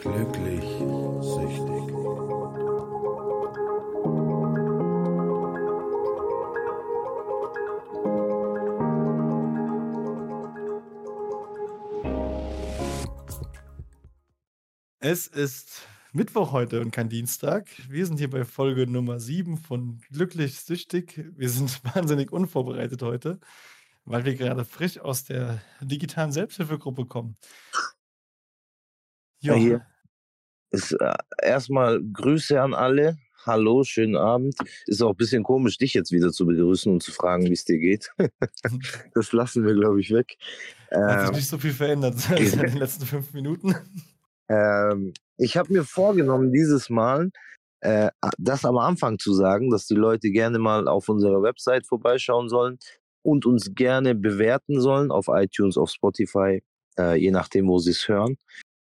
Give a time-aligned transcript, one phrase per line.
[0.00, 0.64] Glücklich
[1.20, 1.94] süchtig.
[15.00, 17.68] Es ist Mittwoch heute und kein Dienstag.
[17.90, 21.30] Wir sind hier bei Folge Nummer 7 von Glücklich Süchtig.
[21.36, 23.38] Wir sind wahnsinnig unvorbereitet heute,
[24.06, 27.36] weil wir gerade frisch aus der digitalen Selbsthilfegruppe kommen.
[29.42, 29.89] Ja, Ja, hier
[30.70, 33.18] ist äh, erstmal Grüße an alle.
[33.46, 34.54] Hallo, schönen Abend.
[34.86, 37.64] Ist auch ein bisschen komisch, dich jetzt wieder zu begrüßen und zu fragen, wie es
[37.64, 38.10] dir geht.
[39.14, 40.36] Das lassen wir, glaube ich, weg.
[40.90, 43.74] hat sich Ähm, nicht so viel verändert seit den letzten fünf Minuten.
[44.48, 47.30] ähm, ich habe mir vorgenommen, dieses Mal
[47.80, 52.48] äh, das am Anfang zu sagen, dass die Leute gerne mal auf unserer Website vorbeischauen
[52.48, 52.78] sollen
[53.22, 56.62] und uns gerne bewerten sollen auf iTunes, auf Spotify,
[56.98, 58.36] äh, je nachdem, wo sie es hören.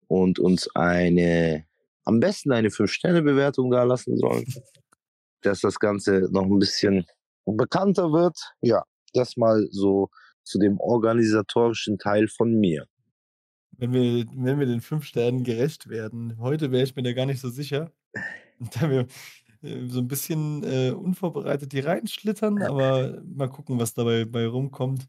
[0.08, 1.66] Und uns eine,
[2.08, 4.46] am besten eine 5-Sterne-Bewertung da lassen sollen,
[5.42, 7.06] dass das Ganze noch ein bisschen
[7.46, 8.38] bekannter wird.
[8.62, 10.10] Ja, das mal so
[10.44, 12.88] zu dem organisatorischen Teil von mir.
[13.72, 16.38] Wenn wir, wenn wir den fünf Sternen gerecht werden.
[16.40, 17.92] Heute wäre ich mir da gar nicht so sicher,
[18.60, 19.08] da wir
[19.62, 25.08] äh, so ein bisschen äh, unvorbereitet hier reinschlittern, aber mal gucken, was dabei bei rumkommt.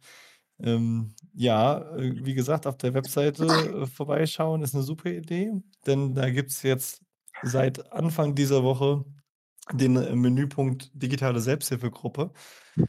[0.61, 5.53] Ähm, ja, äh, wie gesagt, auf der Webseite äh, vorbeischauen ist eine super Idee,
[5.87, 7.03] denn da gibt es jetzt
[7.43, 9.05] seit Anfang dieser Woche
[9.73, 12.33] den äh, Menüpunkt digitale Selbsthilfegruppe.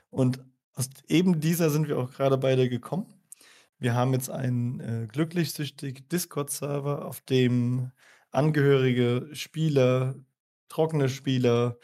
[0.10, 3.14] Und aus eben dieser sind wir auch gerade beide gekommen.
[3.78, 7.92] Wir haben jetzt einen äh, glücklich süchtig Discord-Server, auf dem
[8.32, 10.16] Angehörige, Spieler,
[10.70, 11.78] trockene Spieler,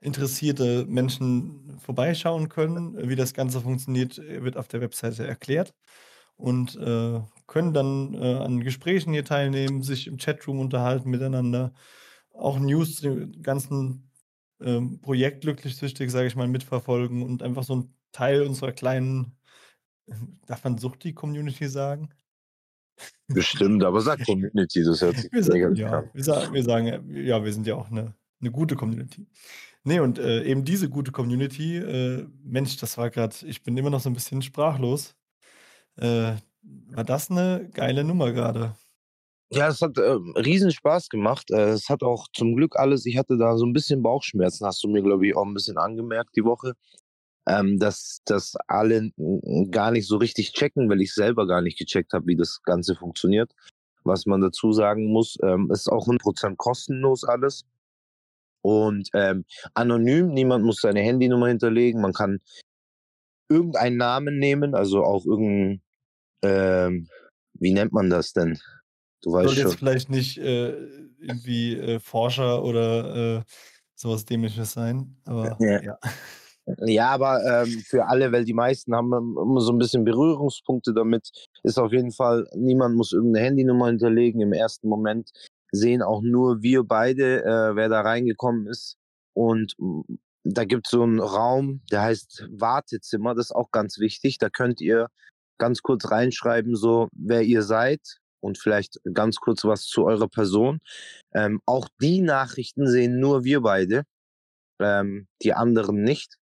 [0.00, 3.08] interessierte Menschen vorbeischauen können.
[3.08, 5.74] Wie das Ganze funktioniert, wird auf der Webseite erklärt
[6.36, 11.72] und äh, können dann äh, an Gesprächen hier teilnehmen, sich im Chatroom unterhalten miteinander,
[12.32, 14.10] auch News zu dem ganzen
[14.60, 19.36] ähm, Projekt glücklich süchtig, sage ich mal, mitverfolgen und einfach so ein Teil unserer kleinen,
[20.46, 22.10] darf man Suchti-Community sagen?
[23.28, 27.16] Bestimmt, aber sag Community, das hört sich Wir sehr sagen, ja, wir sagen, wir sagen,
[27.16, 29.26] ja, wir sind ja auch eine, eine gute Community.
[29.84, 33.90] Nee, und äh, eben diese gute Community, äh, Mensch, das war gerade, ich bin immer
[33.90, 35.14] noch so ein bisschen sprachlos.
[35.96, 38.76] Äh, war das eine geile Nummer gerade?
[39.52, 41.50] Ja, es hat äh, riesen Spaß gemacht.
[41.50, 44.84] Äh, es hat auch zum Glück alles, ich hatte da so ein bisschen Bauchschmerzen, hast
[44.84, 46.74] du mir, glaube ich, auch ein bisschen angemerkt die Woche,
[47.48, 49.10] ähm, dass, dass alle
[49.70, 52.94] gar nicht so richtig checken, weil ich selber gar nicht gecheckt habe, wie das Ganze
[52.94, 53.52] funktioniert.
[54.04, 57.64] Was man dazu sagen muss, ähm, ist auch 100% kostenlos alles.
[58.62, 59.44] Und ähm,
[59.74, 62.00] anonym, niemand muss seine Handynummer hinterlegen.
[62.00, 62.40] Man kann
[63.48, 65.82] irgendeinen Namen nehmen, also auch irgendein,
[66.42, 67.08] ähm,
[67.54, 68.58] wie nennt man das denn?
[69.22, 70.70] Du weißt Soll jetzt vielleicht nicht äh,
[71.18, 73.42] irgendwie äh, Forscher oder äh,
[73.94, 75.82] sowas Dämliches sein, aber Ja.
[75.82, 75.98] ja.
[76.78, 81.30] Ja, aber ähm, für alle, weil die meisten haben immer so ein bisschen Berührungspunkte damit,
[81.64, 84.40] ist auf jeden Fall, niemand muss irgendeine Handynummer hinterlegen.
[84.40, 85.30] Im ersten Moment
[85.72, 88.96] sehen auch nur wir beide, äh, wer da reingekommen ist.
[89.34, 90.02] Und mm,
[90.44, 94.38] da gibt es so einen Raum, der heißt Wartezimmer, das ist auch ganz wichtig.
[94.38, 95.08] Da könnt ihr
[95.58, 98.00] ganz kurz reinschreiben, so wer ihr seid
[98.40, 100.80] und vielleicht ganz kurz was zu eurer Person.
[101.34, 104.04] Ähm, auch die Nachrichten sehen nur wir beide,
[104.80, 106.36] ähm, die anderen nicht.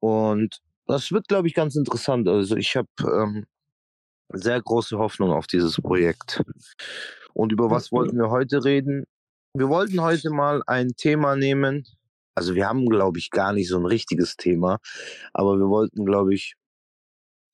[0.00, 2.28] Und das wird, glaube ich, ganz interessant.
[2.28, 3.46] Also ich habe ähm,
[4.32, 6.42] sehr große Hoffnung auf dieses Projekt.
[7.36, 9.04] Und über was wollten wir heute reden?
[9.54, 11.86] Wir wollten heute mal ein Thema nehmen.
[12.34, 14.78] Also wir haben, glaube ich, gar nicht so ein richtiges Thema,
[15.34, 16.54] aber wir wollten, glaube ich,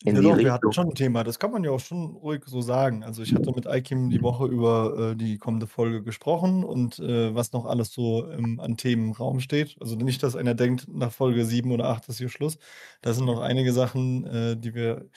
[0.05, 0.73] in Ja die doch, wir hatten Richtung.
[0.73, 3.05] schon ein Thema, das kann man ja auch schon ruhig so sagen.
[3.05, 7.35] Also ich hatte mit Aikim die Woche über äh, die kommende Folge gesprochen und äh,
[7.35, 9.77] was noch alles so ähm, an Themen im Raum steht.
[9.81, 12.59] Also nicht, dass einer denkt, nach Folge 7 oder 8 ist hier Schluss.
[13.01, 15.09] Da sind noch einige Sachen, äh, die wir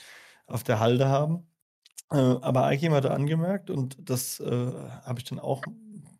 [0.46, 1.46] auf der Halde haben.
[2.10, 4.72] Äh, aber Aikim hatte angemerkt, und das äh,
[5.04, 5.62] habe ich dann auch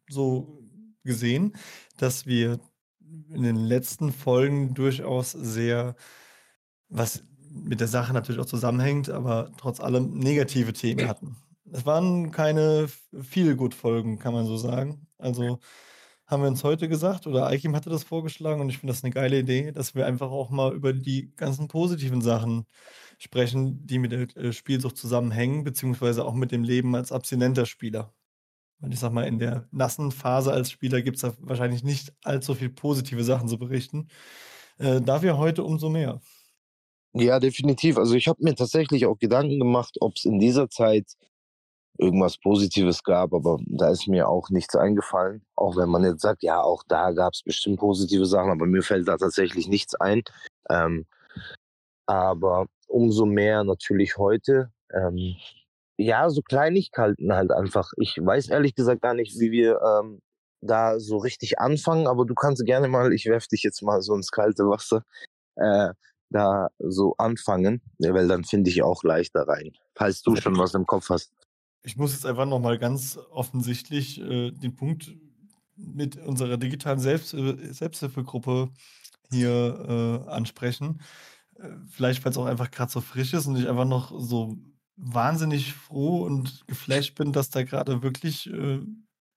[0.09, 0.63] so
[1.05, 1.55] gesehen,
[1.97, 2.59] dass wir
[3.31, 5.95] in den letzten Folgen durchaus sehr,
[6.89, 11.37] was mit der Sache natürlich auch zusammenhängt, aber trotz allem negative Themen hatten.
[11.73, 15.07] Es waren keine Feel-Good-Folgen, kann man so sagen.
[15.19, 15.59] Also
[16.27, 19.13] haben wir uns heute gesagt, oder Aikim hatte das vorgeschlagen und ich finde das eine
[19.13, 22.67] geile Idee, dass wir einfach auch mal über die ganzen positiven Sachen
[23.19, 28.13] sprechen, die mit der äh, Spielsucht zusammenhängen, beziehungsweise auch mit dem Leben als abstinenter Spieler.
[28.79, 32.13] Weil ich sag mal, in der nassen Phase als Spieler gibt es da wahrscheinlich nicht
[32.23, 34.09] allzu viel positive Sachen zu berichten.
[34.79, 36.21] Äh, dafür heute umso mehr.
[37.15, 37.97] Ja, definitiv.
[37.97, 41.07] Also ich habe mir tatsächlich auch Gedanken gemacht, ob es in dieser Zeit
[41.99, 45.43] irgendwas Positives gab, aber da ist mir auch nichts eingefallen.
[45.55, 48.83] Auch wenn man jetzt sagt, ja, auch da gab es bestimmt positive Sachen, aber mir
[48.83, 50.23] fällt da tatsächlich nichts ein.
[50.69, 51.07] Ähm,
[52.07, 54.71] aber umso mehr natürlich heute.
[54.93, 55.37] Ähm,
[55.99, 57.93] ja, so Kleinigkeiten halt einfach.
[57.97, 60.21] Ich weiß ehrlich gesagt gar nicht, wie wir ähm,
[60.61, 64.15] da so richtig anfangen, aber du kannst gerne mal, ich werf dich jetzt mal so
[64.15, 65.03] ins kalte Wasser,
[65.57, 65.91] äh,
[66.31, 70.87] da so anfangen, weil dann finde ich auch leichter rein, falls du schon was im
[70.87, 71.33] Kopf hast.
[71.83, 75.15] Ich muss jetzt einfach nochmal ganz offensichtlich äh, den Punkt
[75.77, 78.71] mit unserer digitalen Selbst äh, Selbsthilfegruppe
[79.31, 81.01] hier äh, ansprechen.
[81.89, 84.59] Vielleicht, weil es auch einfach gerade so frisch ist und ich einfach noch so
[84.97, 88.81] wahnsinnig froh und geflasht bin, dass da gerade wirklich äh,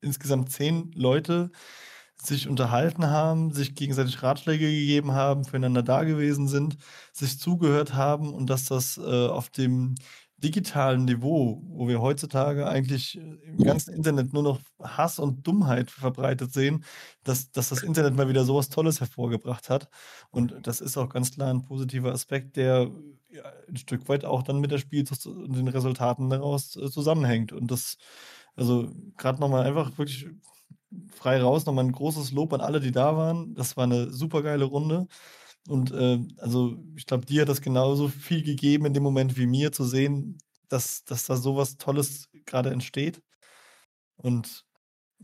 [0.01, 1.51] insgesamt zehn Leute
[2.21, 6.77] sich unterhalten haben, sich gegenseitig Ratschläge gegeben haben, füreinander da gewesen sind,
[7.13, 9.95] sich zugehört haben und dass das äh, auf dem
[10.44, 15.92] digitalen Niveau, wo wir heutzutage eigentlich äh, im ganzen Internet nur noch Hass und Dummheit
[15.92, 16.84] verbreitet sehen,
[17.24, 19.90] dass, dass das Internet mal wieder sowas Tolles hervorgebracht hat.
[20.32, 22.90] Und das ist auch ganz klar ein positiver Aspekt, der
[23.32, 27.52] ja, ein Stück weit auch dann mit der Spiel und den Resultaten daraus äh, zusammenhängt.
[27.52, 27.98] Und das,
[28.56, 30.28] also gerade nochmal einfach wirklich
[31.14, 33.54] frei raus, nochmal ein großes Lob an alle, die da waren.
[33.56, 35.08] Das war eine super geile Runde.
[35.68, 39.46] Und äh, also ich glaube, dir hat das genauso viel gegeben in dem Moment wie
[39.46, 43.22] mir zu sehen, dass, dass da sowas Tolles gerade entsteht.
[44.16, 44.66] Und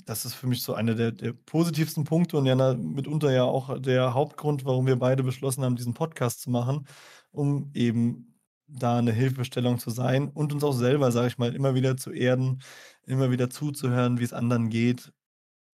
[0.06, 3.80] das ist für mich so einer der, der positivsten Punkte und ja mitunter ja auch
[3.80, 6.88] der Hauptgrund, warum wir beide beschlossen haben, diesen Podcast zu machen,
[7.32, 8.36] um eben
[8.68, 12.12] da eine Hilfestellung zu sein und uns auch selber, sage ich mal, immer wieder zu
[12.12, 12.62] erden,
[13.06, 15.12] immer wieder zuzuhören, wie es anderen geht.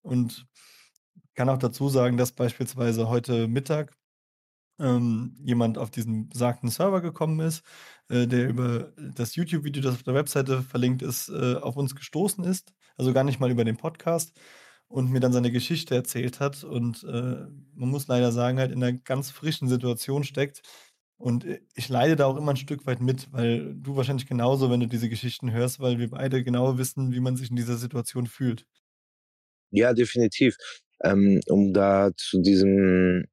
[0.02, 0.46] Und
[1.36, 3.96] kann auch dazu sagen, dass beispielsweise heute Mittag
[4.82, 7.64] ähm, jemand auf diesen besagten Server gekommen ist,
[8.10, 12.44] äh, der über das YouTube-Video, das auf der Webseite verlinkt ist, äh, auf uns gestoßen
[12.44, 12.74] ist.
[12.98, 14.34] Also gar nicht mal über den Podcast
[14.88, 16.64] und mir dann seine Geschichte erzählt hat.
[16.64, 20.62] Und äh, man muss leider sagen, halt in einer ganz frischen Situation steckt.
[21.18, 24.70] Und äh, ich leide da auch immer ein Stück weit mit, weil du wahrscheinlich genauso,
[24.72, 27.78] wenn du diese Geschichten hörst, weil wir beide genau wissen, wie man sich in dieser
[27.78, 28.66] Situation fühlt.
[29.72, 30.58] Ja, definitiv.
[31.04, 33.26] Ähm, um da zu diesem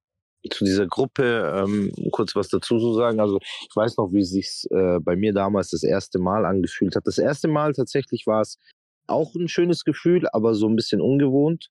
[0.51, 3.21] zu dieser Gruppe ähm, kurz was dazu zu sagen.
[3.21, 6.97] Also ich weiß noch, wie es sich äh, bei mir damals das erste Mal angefühlt
[6.97, 7.07] hat.
[7.07, 8.59] Das erste Mal tatsächlich war es
[9.07, 11.71] auch ein schönes Gefühl, aber so ein bisschen ungewohnt.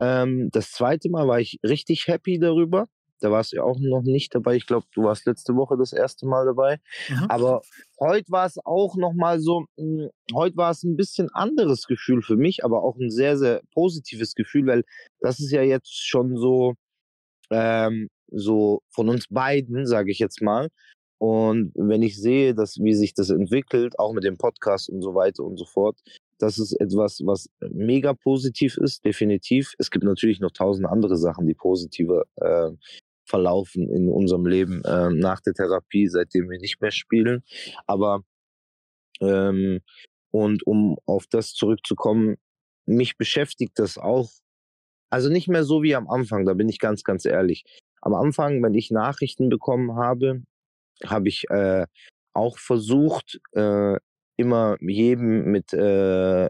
[0.00, 2.86] Ähm, das zweite Mal war ich richtig happy darüber.
[3.20, 4.56] Da warst du ja auch noch nicht dabei.
[4.56, 6.80] Ich glaube, du warst letzte Woche das erste Mal dabei.
[7.08, 7.26] Mhm.
[7.28, 7.62] Aber
[7.98, 11.86] heute war es auch noch mal so, mh, hm, heute war es ein bisschen anderes
[11.86, 14.84] Gefühl für mich, aber auch ein sehr, sehr positives Gefühl, weil
[15.20, 16.74] das ist ja jetzt schon so,
[17.50, 20.68] ähm, so von uns beiden, sage ich jetzt mal.
[21.18, 25.14] Und wenn ich sehe, dass wie sich das entwickelt, auch mit dem Podcast und so
[25.14, 25.98] weiter und so fort,
[26.38, 29.72] das ist etwas, was mega positiv ist, definitiv.
[29.78, 32.70] Es gibt natürlich noch tausend andere Sachen, die positiver äh,
[33.24, 37.42] verlaufen in unserem Leben äh, nach der Therapie, seitdem wir nicht mehr spielen.
[37.86, 38.22] Aber
[39.20, 39.80] ähm,
[40.30, 42.36] und um auf das zurückzukommen,
[42.84, 44.30] mich beschäftigt das auch
[45.10, 47.64] also nicht mehr so wie am Anfang, da bin ich ganz, ganz ehrlich.
[48.00, 50.42] Am Anfang, wenn ich Nachrichten bekommen habe,
[51.04, 51.86] habe ich äh,
[52.32, 53.96] auch versucht, äh,
[54.36, 56.48] immer jedem mit, äh,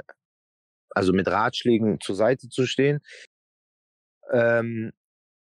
[0.90, 3.00] also mit Ratschlägen zur Seite zu stehen.
[4.32, 4.92] Ähm,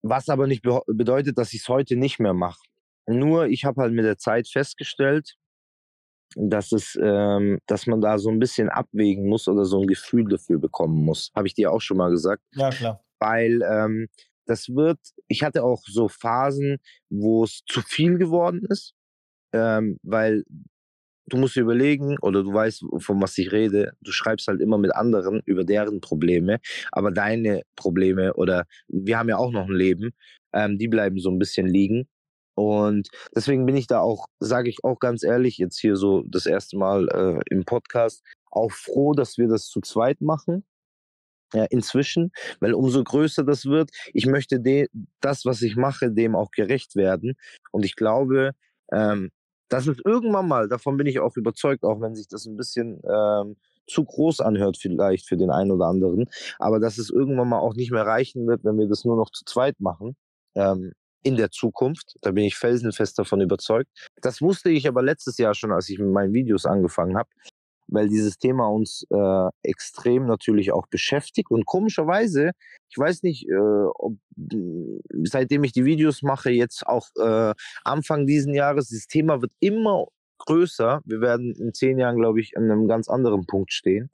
[0.02, 2.60] was aber nicht be bedeutet, dass ich es heute nicht mehr mache.
[3.06, 5.36] Nur ich habe halt mit der Zeit festgestellt,
[6.36, 10.28] dass es, ähm, dass man da so ein bisschen abwägen muss oder so ein Gefühl
[10.28, 11.30] dafür bekommen muss.
[11.34, 12.42] Habe ich dir auch schon mal gesagt.
[12.54, 13.04] Ja, klar.
[13.18, 14.08] Weil ähm,
[14.46, 18.94] das wird, ich hatte auch so Phasen, wo es zu viel geworden ist,
[19.52, 20.44] ähm, weil
[21.26, 24.78] du musst dir überlegen, oder du weißt, von was ich rede, du schreibst halt immer
[24.78, 26.58] mit anderen über deren Probleme,
[26.92, 30.10] aber deine Probleme oder wir haben ja auch noch ein Leben,
[30.52, 32.08] ähm, die bleiben so ein bisschen liegen.
[32.60, 36.44] Und deswegen bin ich da auch, sage ich auch ganz ehrlich, jetzt hier so das
[36.44, 40.64] erste Mal äh, im Podcast, auch froh, dass wir das zu zweit machen.
[41.52, 44.60] Ja, inzwischen, weil umso größer das wird, ich möchte
[45.20, 47.34] das, was ich mache, dem auch gerecht werden.
[47.72, 48.52] Und ich glaube,
[48.92, 49.30] ähm,
[49.68, 53.00] dass es irgendwann mal, davon bin ich auch überzeugt, auch wenn sich das ein bisschen
[53.02, 53.56] ähm,
[53.88, 56.26] zu groß anhört, vielleicht für den einen oder anderen,
[56.60, 59.30] aber dass es irgendwann mal auch nicht mehr reichen wird, wenn wir das nur noch
[59.30, 60.16] zu zweit machen.
[60.54, 62.16] Ähm, in der Zukunft.
[62.22, 63.90] Da bin ich felsenfest davon überzeugt.
[64.22, 67.28] Das wusste ich aber letztes Jahr schon, als ich mit meinen Videos angefangen habe,
[67.88, 71.50] weil dieses Thema uns äh, extrem natürlich auch beschäftigt.
[71.50, 72.52] Und komischerweise,
[72.88, 73.56] ich weiß nicht, äh,
[73.94, 74.14] ob,
[75.24, 80.06] seitdem ich die Videos mache, jetzt auch äh, Anfang diesen Jahres, dieses Thema wird immer
[80.38, 81.02] größer.
[81.04, 84.10] Wir werden in zehn Jahren, glaube ich, an einem ganz anderen Punkt stehen,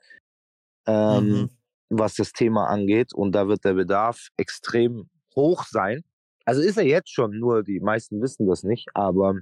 [0.87, 1.49] ähm, Mhm.
[1.89, 3.13] was das Thema angeht.
[3.13, 6.03] Und da wird der Bedarf extrem hoch sein.
[6.47, 8.87] Also ist er jetzt schon, nur die meisten wissen das nicht.
[8.93, 9.35] Aber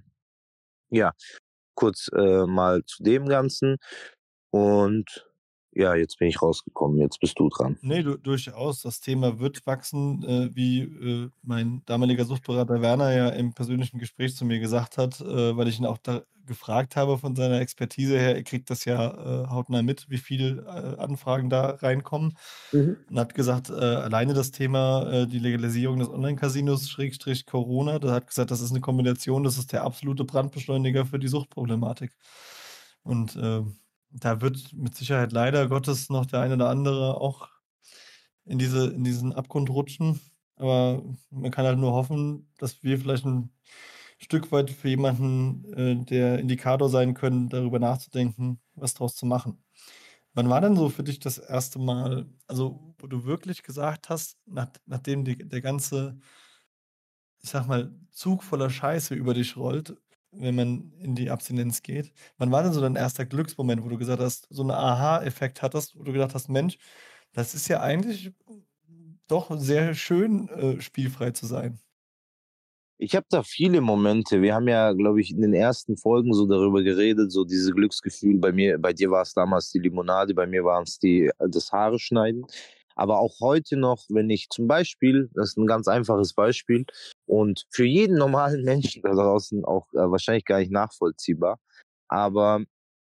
[0.90, 1.14] ja,
[1.76, 3.78] kurz äh, mal zu dem Ganzen.
[4.50, 5.25] Und
[5.76, 7.00] ja, jetzt bin ich rausgekommen.
[7.00, 7.78] Jetzt bist du dran.
[7.82, 8.82] Nee, du, durchaus.
[8.82, 14.38] Das Thema wird wachsen, äh, wie äh, mein damaliger Suchtberater Werner ja im persönlichen Gespräch
[14.38, 18.18] zu mir gesagt hat, äh, weil ich ihn auch da gefragt habe von seiner Expertise
[18.18, 18.36] her.
[18.36, 22.38] Er kriegt das ja äh, hautnah mit, wie viele äh, Anfragen da reinkommen.
[22.72, 22.96] Mhm.
[23.10, 28.28] Und hat gesagt, äh, alleine das Thema die Legalisierung des Online-Casinos, Schrägstrich Corona, da hat
[28.28, 32.12] gesagt, das ist eine Kombination, das ist der absolute Brandbeschleuniger für die Suchtproblematik.
[33.04, 33.62] Und äh,
[34.20, 37.50] da wird mit Sicherheit leider Gottes noch der eine oder andere auch
[38.46, 40.22] in, diese, in diesen Abgrund rutschen.
[40.56, 43.52] Aber man kann halt nur hoffen, dass wir vielleicht ein
[44.18, 49.62] Stück weit für jemanden äh, der Indikator sein können, darüber nachzudenken, was draus zu machen.
[50.34, 54.38] Wann war denn so für dich das erste Mal, also wo du wirklich gesagt hast,
[54.46, 56.18] nach, nachdem die, der ganze,
[57.42, 59.98] ich sag mal, Zug voller Scheiße über dich rollt,
[60.38, 63.98] wenn man in die Abstinenz geht, wann war denn so dein erster Glücksmoment, wo du
[63.98, 66.78] gesagt hast, so einen Aha-Effekt hattest, wo du gedacht hast, Mensch,
[67.34, 68.32] das ist ja eigentlich
[69.28, 71.80] doch sehr schön, äh, spielfrei zu sein?
[72.98, 74.42] Ich habe da viele Momente.
[74.42, 78.38] Wir haben ja, glaube ich, in den ersten Folgen so darüber geredet, so diese Glücksgefühl.
[78.38, 81.74] Bei mir, bei dir war es damals die Limonade, bei mir waren es die das
[81.74, 82.46] Haare schneiden.
[82.96, 86.86] Aber auch heute noch, wenn ich zum Beispiel, das ist ein ganz einfaches Beispiel
[87.26, 91.60] und für jeden normalen Menschen da draußen auch äh, wahrscheinlich gar nicht nachvollziehbar.
[92.08, 92.62] Aber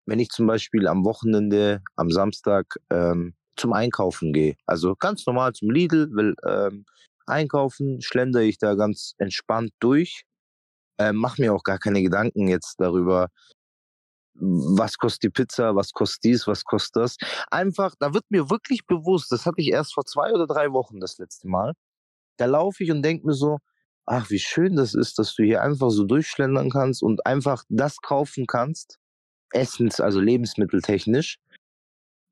[0.06, 5.54] wenn ich zum Beispiel am Wochenende, am Samstag ähm, zum Einkaufen gehe, also ganz normal
[5.54, 6.86] zum Lidl, will ähm,
[7.28, 10.24] einkaufen, schlendere ich da ganz entspannt durch,
[11.00, 13.30] äh, mache mir auch gar keine Gedanken jetzt darüber,
[14.40, 17.18] was kostet die Pizza, was kostet dies, was kostet das.
[17.52, 21.00] Einfach, da wird mir wirklich bewusst, das hatte ich erst vor zwei oder drei Wochen
[21.00, 21.74] das letzte Mal.
[22.38, 23.60] Da laufe ich und denke mir so,
[24.06, 27.98] ach, wie schön das ist, dass du hier einfach so durchschlendern kannst und einfach das
[28.02, 28.98] kaufen kannst,
[29.52, 31.38] Essens, also lebensmitteltechnisch,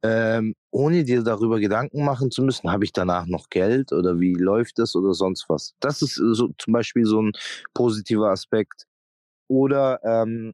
[0.03, 4.33] ähm, ohne dir darüber Gedanken machen zu müssen, habe ich danach noch Geld oder wie
[4.33, 5.73] läuft das oder sonst was.
[5.79, 7.31] Das ist so zum Beispiel so ein
[7.73, 8.85] positiver Aspekt.
[9.47, 10.53] Oder ähm,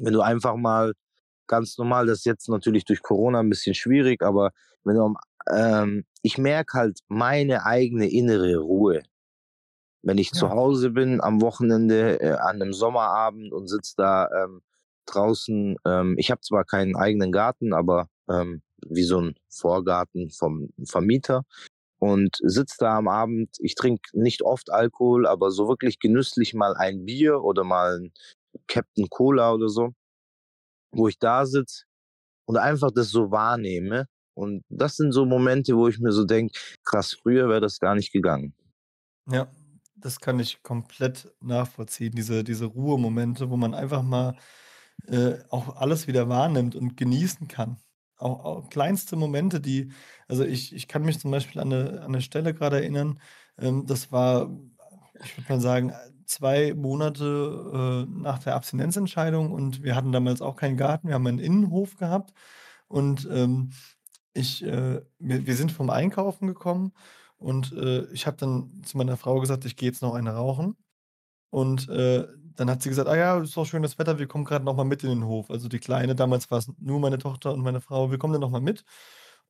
[0.00, 0.92] wenn du einfach mal
[1.46, 4.50] ganz normal, das ist jetzt natürlich durch Corona ein bisschen schwierig, aber
[4.84, 5.14] wenn du,
[5.52, 9.02] ähm, ich merke halt meine eigene innere Ruhe.
[10.02, 10.38] Wenn ich Ja.
[10.38, 14.60] zu Hause bin am Wochenende äh, an einem Sommerabend und sitze da ähm,
[15.06, 20.68] draußen, ähm, ich habe zwar keinen eigenen Garten, aber ähm, wie so ein Vorgarten vom
[20.84, 21.44] Vermieter
[21.98, 23.56] und sitze da am Abend.
[23.60, 28.12] Ich trinke nicht oft Alkohol, aber so wirklich genüsslich mal ein Bier oder mal ein
[28.66, 29.94] Captain Cola oder so,
[30.92, 31.84] wo ich da sitze
[32.46, 34.06] und einfach das so wahrnehme.
[34.34, 37.94] Und das sind so Momente, wo ich mir so denke, krass, früher wäre das gar
[37.94, 38.52] nicht gegangen.
[39.30, 39.48] Ja,
[39.96, 44.36] das kann ich komplett nachvollziehen, diese, diese Ruhemomente, wo man einfach mal
[45.06, 47.78] äh, auch alles wieder wahrnimmt und genießen kann.
[48.16, 49.92] Auch, auch kleinste Momente, die,
[50.28, 53.20] also ich, ich kann mich zum Beispiel an eine, an eine Stelle gerade erinnern,
[53.58, 54.50] ähm, das war,
[55.22, 55.92] ich würde mal sagen,
[56.26, 61.26] zwei Monate äh, nach der Abstinenzentscheidung und wir hatten damals auch keinen Garten, wir haben
[61.26, 62.32] einen Innenhof gehabt
[62.88, 63.70] und ähm,
[64.34, 66.92] ich, äh, wir, wir sind vom Einkaufen gekommen
[67.36, 70.76] und äh, ich habe dann zu meiner Frau gesagt, ich gehe jetzt noch eine rauchen.
[71.50, 72.26] Und äh,
[72.56, 74.84] dann hat sie gesagt, ah ja, ist doch schönes Wetter, wir kommen gerade noch mal
[74.84, 75.50] mit in den Hof.
[75.50, 78.40] Also die Kleine, damals war es nur meine Tochter und meine Frau, wir kommen dann
[78.40, 78.84] noch mal mit.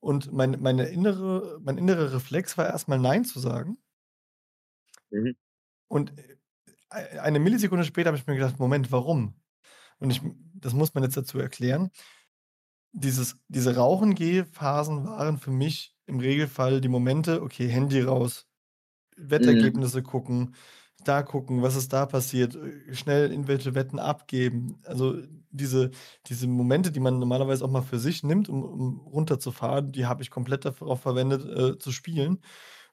[0.01, 3.79] Und mein, meine innere, mein innerer Reflex war erstmal Nein zu sagen.
[5.11, 5.37] Mhm.
[5.89, 6.13] Und
[7.21, 9.35] eine Millisekunde später habe ich mir gedacht, Moment, warum?
[9.99, 10.21] Und ich,
[10.55, 11.91] das muss man jetzt dazu erklären.
[12.93, 18.47] Dieses, diese Rauchen-Geh-Phasen waren für mich im Regelfall die Momente, okay, Handy raus,
[19.17, 19.31] Mhm.
[19.31, 20.55] Wettergebnisse gucken,
[21.05, 24.81] da gucken, was ist da passiert, äh, schnell irgendwelche Wetten abgeben.
[24.85, 25.17] Also
[25.51, 25.91] diese,
[26.27, 30.23] diese Momente, die man normalerweise auch mal für sich nimmt, um, um runterzufahren, die habe
[30.23, 32.41] ich komplett darauf verwendet, äh, zu spielen.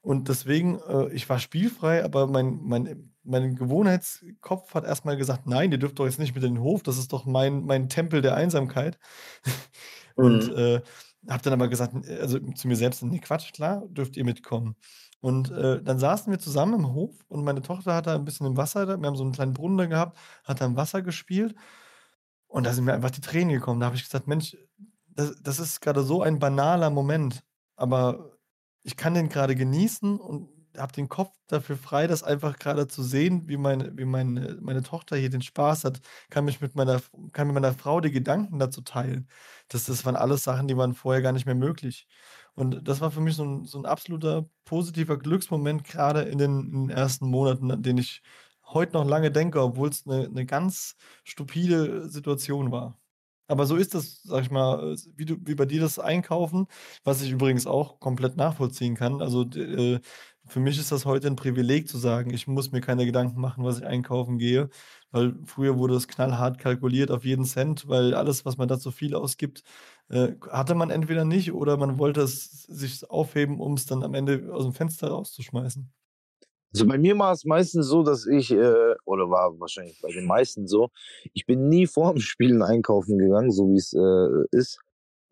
[0.02, 5.72] Und deswegen, äh, ich war spielfrei, aber mein, mein, mein Gewohnheitskopf hat erstmal gesagt, nein,
[5.72, 8.22] ihr dürft doch jetzt nicht mit in den Hof, das ist doch mein, mein Tempel
[8.22, 8.98] der Einsamkeit.
[10.16, 10.56] Und Mhm.
[10.56, 10.82] äh,
[11.30, 14.76] habe dann aber gesagt, also zu mir selbst, nee, Quatsch, klar, dürft ihr mitkommen.
[15.22, 18.48] Und äh, dann saßen wir zusammen im Hof und meine Tochter hat da ein bisschen
[18.48, 21.56] im Wasser, wir haben so einen kleinen Brunnen da gehabt, hat da im Wasser gespielt
[22.48, 23.80] und da sind mir einfach die Tränen gekommen.
[23.80, 24.58] Da habe ich gesagt, Mensch,
[25.08, 27.44] das, das ist gerade so ein banaler Moment,
[27.76, 28.31] aber
[28.84, 33.04] ich kann den gerade genießen und habe den Kopf dafür frei, das einfach gerade zu
[33.04, 37.02] sehen, wie meine wie meine meine Tochter hier den Spaß hat, kann mich mit meiner
[37.34, 39.28] kann mit meiner Frau die Gedanken dazu teilen.
[39.68, 42.08] Das das waren alles Sachen, die waren vorher gar nicht mehr möglich.
[42.56, 46.62] Und das war für mich so ein so 'n absoluter positiver Glücksmoment, gerade in den
[46.74, 48.22] in den ersten Monaten, an den ich
[48.66, 50.96] heute noch lange denke, obwohl's 'ne 'ne ganz
[51.26, 53.01] stupide Situation war.
[53.52, 56.68] Aber so ist das, sage ich mal, wie du wie bei dir das Einkaufen,
[57.04, 59.22] was ich übrigens auch komplett nachvollziehen kann.
[59.22, 60.00] Also, äh,
[60.48, 63.64] für mich ist das heute 'n Privileg zu sagen, ich muss mir keine Gedanken machen,
[63.66, 64.70] was ich einkaufen gehe,
[65.12, 68.92] weil früher wurde es knallhart kalkuliert auf jeden Cent, weil alles, was man da zu
[68.92, 69.64] viel ausgibt,
[70.10, 74.50] äh, hatte man entweder nicht oder man wollte es sich aufheben, um's dann am Ende
[74.54, 75.92] aus'm Fenster rauszuschmeißen.
[76.74, 80.26] Also, bei mir war es meistens so, dass ich, äh oder war wahrscheinlich bei den
[80.26, 80.90] meisten so,
[81.34, 84.80] ich bin nie vorm Spielen einkaufen gegangen, so wie's, äh, ist.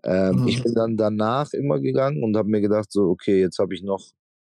[0.04, 0.64] Ähm, ich Mhm.
[0.64, 4.12] bin dann danach immer gegangen und habe mir gedacht so: „Okay, jetzt habe ich noch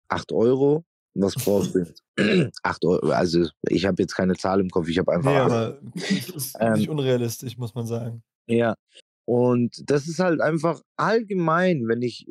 [0.10, 0.86] 8 €.
[1.16, 2.04] Was brauchst du jetzt?“
[2.64, 5.58] 8 Eu also, ich habe jetzt keine Zahl im Kopf, ich habe einfach Ne, 8
[5.58, 8.24] aber es ist nicht Ähm unrealistisch, muss man sagen.
[8.50, 8.76] Ja.
[9.26, 12.28] Und das ist halt einfach allgemein, wenn ich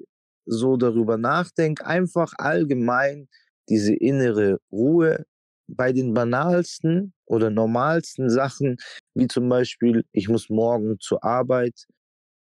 [0.47, 3.29] so darüber nachdenke, einfach allgemein
[3.69, 5.25] diese innere Ruhe
[5.69, 8.77] bei den banalsten oder normalsten Sachen,
[9.15, 11.87] wie zum Beispiel, ich muss morgen zur Arbeit,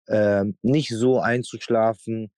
[0.09, 2.31] ähm, nicht so einzuschlafen: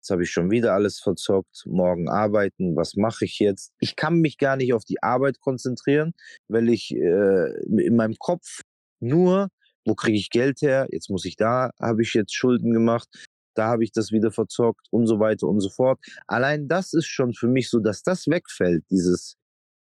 [0.00, 4.20] „Jetzt habe ich schon wieder alles verzockt, morgen arbeiten, was mache ich jetzt?“ Ich kann
[4.20, 6.12] mich gar nicht auf die Arbeit konzentrieren,
[6.48, 8.60] weil ich, äh, in meinem Kopf
[9.00, 9.48] nur:
[9.86, 10.86] „Wo kriege ich Geld her?
[10.90, 13.08] Jetzt muss ich da habe ich jetzt Schulden gemacht,
[13.54, 15.98] da habe ich das wieder verzockt“ und so weiter und so fort.
[16.26, 19.36] Allein das ist schon für mich so, dass das wegfällt, dieses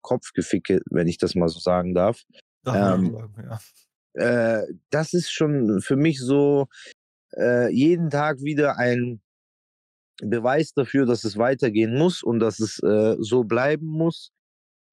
[0.02, 2.24] Kopfgeficke, wenn ich das mal so sagen darf.
[2.66, 3.50] Ähm sagen,
[4.16, 4.62] ja.
[4.62, 6.68] äh, das ist schon für mich so,
[7.36, 9.22] äh, jeden Tag wieder ein
[10.22, 14.32] Beweis dafür, dass es weitergehen muss und dass es, äh, so bleiben muss.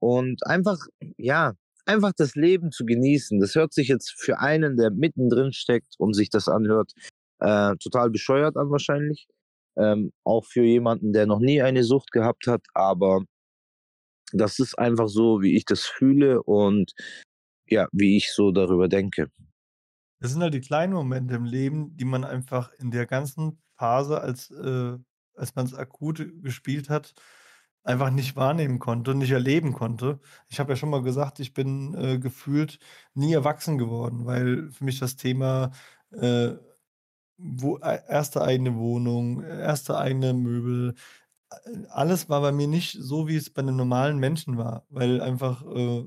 [0.00, 0.78] Und einfach
[1.16, 1.54] ja,
[1.86, 3.40] einfach das Leben zu genießen.
[3.40, 6.92] Das hört sich jetzt für einen, der mittendrin steckt und sich das anhört,
[7.40, 9.26] äh, total bescheuert an wahrscheinlich.
[9.76, 13.24] Ähm, auch für jemanden, der noch nie eine Sucht gehabt hat, aber
[14.32, 16.92] das ist einfach so, wie ich das fühle und
[17.68, 19.30] ja, wie ich so darüber denke.
[20.20, 24.20] Das sind halt die kleinen Momente im Leben, die man einfach in der ganzen Phase,
[24.20, 24.96] als äh,
[25.36, 27.14] als man's akut gespielt hat,
[27.82, 30.20] einfach nicht wahrnehmen konnte nicht erleben konnte.
[30.48, 32.78] Ich habe ja schon mal gesagt, ich bin, äh, gefühlt
[33.14, 35.72] nie erwachsen geworden, weil für mich das Thema,
[36.12, 36.54] äh,
[37.38, 40.94] wo e erste eigene Wohnung, erste eigene Möbel,
[41.90, 45.64] alles war bei mir nicht so, wie es bei 'nem normalen Menschen war, weil einfach,
[45.66, 46.04] äh,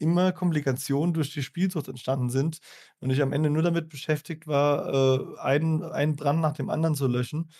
[0.00, 2.58] immer Komplikationen durch die Spielsucht entstanden sind
[3.00, 4.92] und ich am Ende nur damit beschäftigt war,
[5.36, 7.50] äh, einen einen Brand nach dem anderen zu löschen.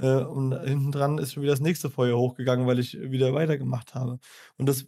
[0.00, 3.94] Äh, und hinten dran ist schon wieder das nächste Feuer hochgegangen, weil ich wieder weitergemacht
[3.94, 4.18] habe.
[4.56, 4.86] Und das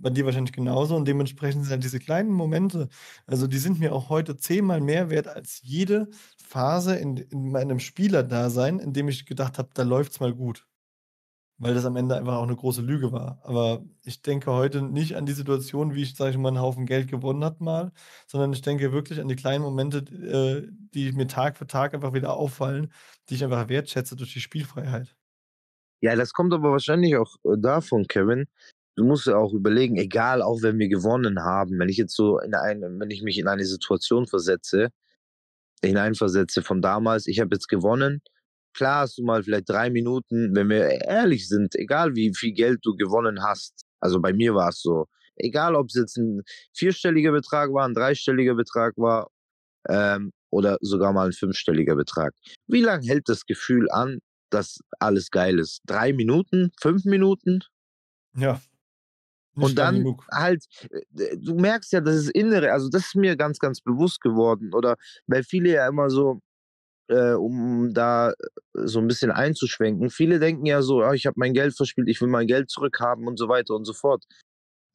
[0.00, 2.88] bei dir wahrscheinlich genauso und dementsprechend sind halt diese kleinen Momente
[3.26, 6.08] also, die sind mir auch heute zehnmal mehr wert als jede
[6.42, 10.66] Phase in in meinem Spielerdasein, in dem ich gedacht habe, da läuft's mal gut.
[11.60, 13.40] Weil das am Ende einfach auch 'ne große Lüge war.
[13.42, 16.86] Aber ich denke heute nicht an die Situation, wie ich, sage ich mal, 'n Haufen
[16.86, 17.92] Geld gewonnen habe mal,
[18.28, 22.12] sondern ich denke wirklich an die kleinen Momente, äh, die mir Tag für Tag einfach
[22.14, 22.92] wieder auffallen,
[23.28, 25.14] die ich einfach wertschätze durch die Spielfreiheit.
[26.02, 28.46] Ja, das kommt aber wahrscheinlich auch, äh, davon, Kevin
[28.96, 32.40] du musst ja auch überlegen, egal, auch wenn wir gewonnen haben, wenn ich jetzt so
[32.40, 34.88] in eine wenn ich mich in eine Situation versetze
[35.84, 38.22] hineinversetze von damals, ich habe jetzt gewonnen.
[38.78, 42.78] Klar hast du mal vielleicht 3 Minuten, wenn wir ehrlich sind, egal wie viel Geld
[42.84, 43.74] du gewonnen hast.
[44.00, 45.06] Also, bei mir war's so.
[45.34, 46.42] Egal, ob's jetzt 'n
[46.76, 49.30] vierstelliger Betrag war, 'n dreistelliger Betrag war,
[49.88, 52.34] ähm, oder sogar mal 'n fünfstelliger Betrag.
[52.68, 55.80] Wie lang hält das Gefühl an, dass alles geil ist?
[55.86, 57.60] 3 Minuten, 5 Minuten?
[58.34, 58.60] Ja.
[59.54, 60.64] Nicht Und dann halt,
[61.18, 64.72] äh, du merkst ja, das ist Innere also, das ist mir ganz, ganz bewusst geworden
[64.74, 66.40] oder weil viele ja immer so,
[67.08, 68.34] äh, um da, äh,
[68.74, 72.20] so 'n bisschen einzuschwenken viele denken ja so: „Ah, ich habe mein Geld verspielt, ich
[72.20, 74.24] will mein Geld zurückhaben“ und so weiter und so fort.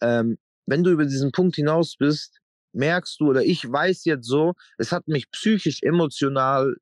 [0.01, 2.39] Ähm, wenn du über diesen Punkt hinaus bist,
[2.73, 6.75] merkst du oder ich weiß jetzt so, es hat mich psychisch, emotional,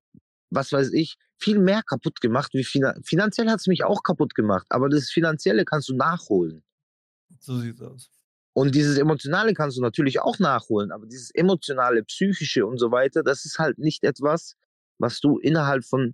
[0.51, 4.67] was weiß ich, viel mehr kaputt gemacht wie finan finanziell hat's mich auch kaputt gemacht,
[4.69, 6.63] aber das Finanzielle kannst du nachholen.
[7.39, 8.09] So sieht's aus.
[8.55, 13.23] Und dieses Emotionale kannst du natürlich auch nachholen, aber dieses Emotionale, Psychische und so weiter,
[13.23, 14.55] das ist halt nicht etwas,
[15.01, 16.13] was du innerhalb von,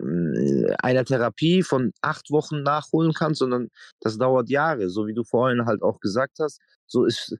[0.00, 3.68] hm, einer Therapie von 8 Wochen nachholen kannst, sondern
[4.00, 6.60] das dauert Jahre, so wie du vorhin halt auch gesagt hast.
[6.86, 7.36] So ist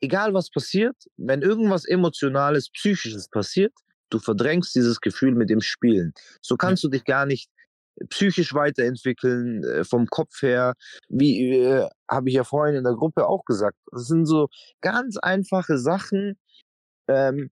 [0.00, 3.72] egal was passiert, wenn irgendwas Emotionales, Psychisches passiert,
[4.10, 6.12] du verdrängst dieses Gefühl mit dem Spielen.
[6.42, 6.58] So Ja.
[6.58, 7.50] kannst du dich gar nicht
[8.10, 10.74] psychisch weiterentwickeln, äh, vom Kopf her.
[11.08, 13.78] Wie äh, habe ich ja vorhin in der Gruppe auch gesagt.
[13.92, 14.48] Das sind so
[14.82, 16.36] ganz einfache Sachen.
[17.08, 17.50] Ähm,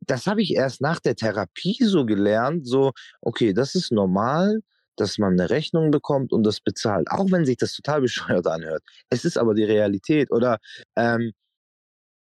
[0.00, 2.66] das habe ich erst nach der Therapie so gelernt.
[2.66, 4.60] So, okay, das ist normal,
[4.96, 7.08] dass man eine Rechnung bekommt und das bezahlt.
[7.10, 8.82] Auch wenn sich das total bescheuert anhört.
[9.10, 10.30] Es ist aber die Realität.
[10.30, 10.58] Oder
[10.96, 11.32] ähm,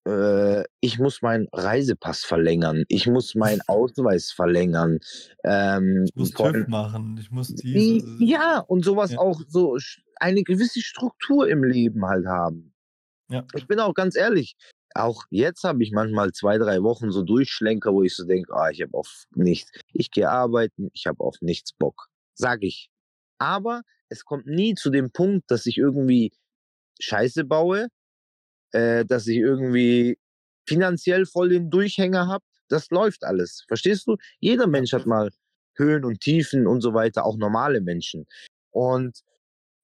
[0.07, 4.99] äh, ich muss meinen Reisepass verlängern, ich muss meinen Ausweis verlängern.
[5.45, 8.05] Ähm, ich muss TÜV machen, ich muss dies.
[8.21, 9.19] ja, und sowas Ja.
[9.19, 9.77] auch so
[10.21, 12.73] eine gewisse Struktur im Leben halt haben.
[13.29, 13.45] Ja.
[13.57, 14.57] Ich bin auch ganz ehrlich,
[14.97, 18.71] auch jetzt habe ich manchmal zwei, drei Wochen so Durchschlenker, wo ich so denke, ah,
[18.71, 19.71] ich habe auf nichts.
[19.93, 22.09] Ich gehe arbeiten, ich habe auf nichts Bock.
[22.35, 22.91] Sag ich.
[23.39, 26.33] Aber es kommt nie zu dem Punkt, dass ich irgendwie
[27.01, 27.89] Scheiße baue,
[28.73, 30.19] äh, dass ich irgendwie
[30.67, 32.45] finanziell voll den Durchhänger habe.
[32.69, 33.65] Das läuft alles.
[33.69, 34.17] Verstehst du?
[34.41, 35.31] Jeder Mensch hat mal
[35.77, 38.27] Höhen und Tiefen und so weiter, auch normale Menschen.
[38.71, 39.21] Und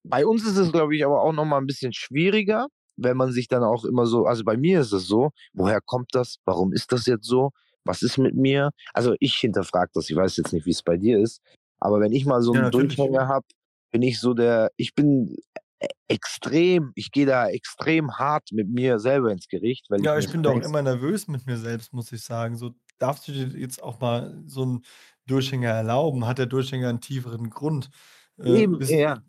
[0.05, 3.33] bei uns ist es, glaube ich, aber auch noch mal ein bisschen schwieriger, wenn man
[3.33, 6.37] sich dann auch immer so, also bei mir ist es so, woher kommt das?
[6.44, 7.50] Warum ist das jetzt so?
[7.85, 8.70] Was ist mit mir?
[8.94, 11.40] Also ich hinterfrage das, ich weiß jetzt nicht, wie es bei dir ist,
[11.81, 13.11] aber wenn ich mal so Ja, einen natürlich.
[13.11, 13.46] Durchhänger habe,
[13.90, 15.37] bin ich so der, ich bin
[15.81, 20.18] e- extrem, ich gehe da extrem hart mit mir selber ins Gericht, weil Ja, ich,
[20.18, 22.57] ich bin so da auch denk, immer nervös mit mir selbst, muss ich sagen.
[22.57, 24.85] So, darfst du dir jetzt auch mal so einen
[25.26, 26.26] Durchhänger erlauben?
[26.26, 27.90] Hat der Durchhänger einen tieferen Grund?
[28.38, 29.23] Äh, Eben, bist, ja.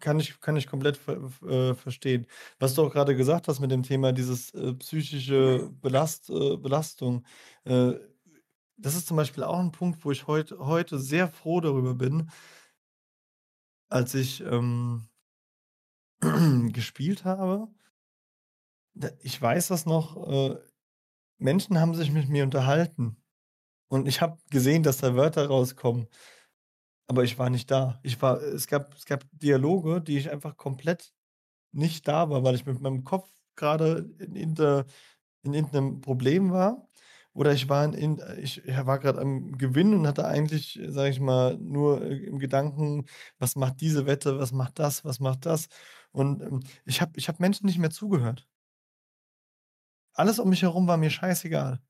[0.00, 2.26] kann, ich, kann ich komplett äh, verstehen.
[2.58, 7.24] Was du auch gerade gesagt hast mit dem Thema dieses äh, psychische Belast äh, Belastung,
[7.64, 7.92] äh,
[8.76, 12.28] das ist zum Beispiel auch ein Punkt, wo ich heut, heute sehr froh darüber bin,
[13.88, 15.08] als ich ähm,
[16.72, 17.68] gespielt habe.
[19.20, 20.56] Ich weiß das noch, äh,
[21.38, 23.16] Menschen haben sich mit mir unterhalten
[23.88, 26.08] und ich habe gesehen, dass da Wörter rauskommen,
[27.06, 28.00] aber ich war nicht da.
[28.02, 31.12] Ich war, es gab, es gab Dialoge, die ich einfach komplett
[31.72, 34.86] nicht da war, weil ich mit meinem Kopf gerade in, in, der,
[35.42, 36.88] in irgendeinem Problem war.
[37.32, 41.58] Oder ich war, in, ich war gerade am Gewinn und hatte eigentlich, sage ich mal,
[41.58, 43.06] nur äh, im Gedanken,
[43.38, 45.66] was macht diese Wette, was macht das, was macht das.
[46.12, 48.46] Und ähm, ich habe ich hab Menschen nicht mehr zugehört.
[50.12, 51.80] Alles um mich herum war mir scheißegal.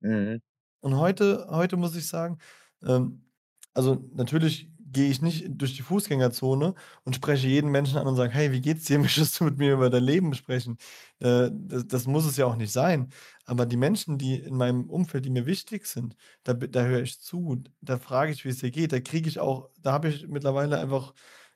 [0.00, 0.42] Mhm.
[0.80, 2.38] Und heute, heute muss ich sagen,
[2.82, 3.27] ähm,
[3.74, 8.32] also natürlich gehe ich nicht durch die Fußgängerzone und spreche jeden Menschen an und sage,
[8.32, 8.98] hey, wie geht's dir?
[8.98, 10.78] Möchtest du mit mir über dein Leben sprechen?
[11.20, 13.10] Äh, das, das muss es ja auch nicht sein.
[13.44, 17.20] Aber die Menschen, die in meinem Umfeld, die mir wichtig sind, da, da höre ich
[17.20, 18.92] zu, da frage ich, wie es dir geht.
[18.92, 21.14] Da kriege ich auch, da habe ich mittlerweile einfach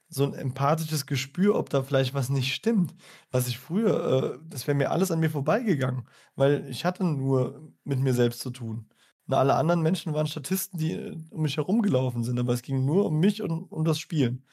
[0.08, 2.94] so ein empathisches Gespür, ob da vielleicht was nicht stimmt.
[3.30, 7.72] Was ich früher, äh, das wäre mir alles an mir vorbeigegangen, weil ich hatte nur
[7.84, 8.86] mit mir selbst zu tun.
[9.32, 12.84] Und alle anderen Menschen waren Statisten, die äh, um mich herumgelaufen sind, aber es ging
[12.84, 14.44] nur um mich und um das Spielen.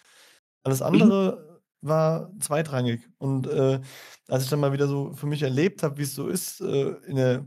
[0.63, 3.09] Alles andere war zweitrangig.
[3.17, 3.81] Und äh,
[4.29, 6.91] als ich dann mal wieder so für mich erlebt habe, wie es so ist, äh,
[7.07, 7.45] in der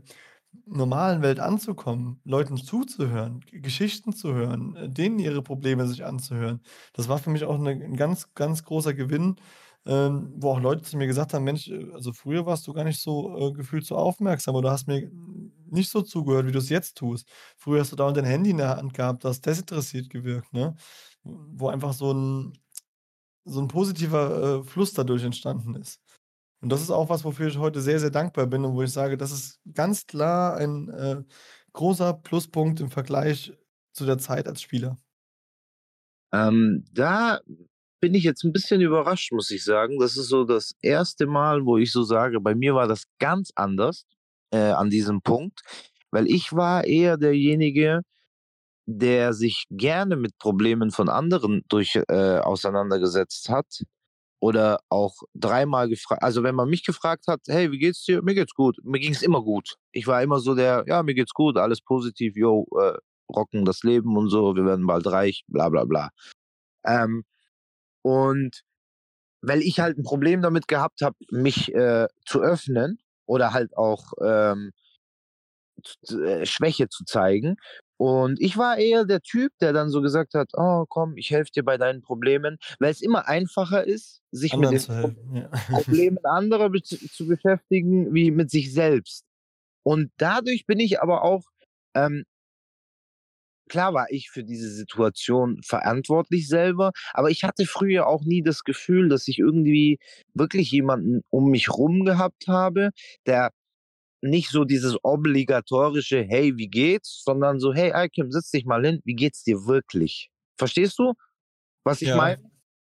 [0.67, 6.61] normalen Welt anzukommen, Leuten zuzuhören, Geschichten zu hören, äh, denen ihre Probleme sich anzuhören,
[6.93, 9.37] das war für mich auch eine, ein ganz, ganz großer Gewinn,
[9.85, 12.83] ähm, wo auch Leute zu mir gesagt haben, Mensch, äh, also früher warst du gar
[12.85, 15.09] nicht so äh, gefühlt so aufmerksam oder hast mir
[15.69, 17.27] nicht so zugehört, wie du es jetzt tust.
[17.57, 20.75] Früher hast du dauernd dein Handy in der Hand gehabt, hast desinteressiert gewirkt, ne?
[21.23, 22.53] Wo einfach so ein,
[23.45, 25.99] so ein positiver äh, Fluss dadurch entstanden ist.
[26.61, 28.91] Und das ist auch was, wofür ich heute sehr, sehr dankbar bin und wo ich
[28.93, 31.23] sage, das ist ganz klar ein äh,
[31.73, 33.53] großer Pluspunkt im Vergleich
[33.93, 34.97] zu der Zeit als Spieler.
[36.31, 37.39] Ähm, da
[38.03, 39.97] bin ich jetzt ein bisschen überrascht, muss ich sagen.
[39.97, 43.51] Das ist so das erste Mal, wo ich so sage, bei mir war das ganz
[43.55, 44.05] anders
[44.51, 45.61] äh, an diesem Punkt,
[46.11, 48.01] weil ich war eher derjenige,
[48.85, 53.83] der sich gerne mit Problemen von anderen durch äh, auseinandergesetzt hat
[54.41, 56.23] oder auch dreimal gefragt.
[56.23, 58.21] Also wenn man mich gefragt hat, hey, wie geht's dir?
[58.21, 58.79] Mir geht's gut.
[58.83, 59.75] Mir ging's immer gut.
[59.93, 62.97] Ich war immer so der, ja, mir geht's gut, alles positiv, yo, äh,
[63.33, 66.09] rocken das Leben und so, wir werden bald reich, bla bla bla.
[66.85, 67.23] Ähm,
[68.03, 68.61] und
[69.41, 74.13] weil ich halt ein Problem damit gehabt habe, mich äh, zu öffnen oder halt auch
[74.21, 74.71] ähm,
[76.09, 77.57] äh, Schwäche zu zeigen.
[77.97, 81.51] Und ich war eher der Typ, der dann so gesagt hat, oh komm, ich helfe
[81.51, 85.35] dir bei deinen Problemen, weil es immer einfacher ist, sich Anderen mit den.
[85.35, 85.47] Ja.
[85.69, 89.25] Problemen anderer be zu beschäftigen, wie mit sich selbst.
[89.83, 91.43] Und dadurch bin ich aber auch,
[91.93, 92.23] ähm,
[93.73, 98.63] klar war ich für diese Situation verantwortlich selber, aber ich hatte früher auch nie das
[98.63, 99.97] Gefühl, dass ich irgendwie
[100.35, 102.91] wirklich jemanden um mich rum gehabt habe,
[103.25, 103.49] der
[104.21, 109.01] nicht so dieses obligatorische, hey, wie geht's, sondern so, hey, Alkim, setz dich mal hin,
[109.05, 110.29] wie geht's dir wirklich?
[110.59, 111.13] Verstehst du,
[111.83, 112.17] was ich Ja.
[112.17, 112.37] meine?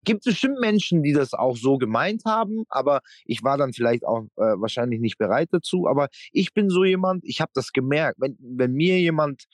[0.05, 4.23] Gibt bestimmt Menschen, die das auch so gemeint haben, aber ich war dann vielleicht auch
[4.37, 5.87] äh, wahrscheinlich nicht bereit dazu.
[5.87, 8.17] Aber ich bin so jemand, ich habe das gemerkt.
[8.19, 9.45] Wenn, wenn mir jemand,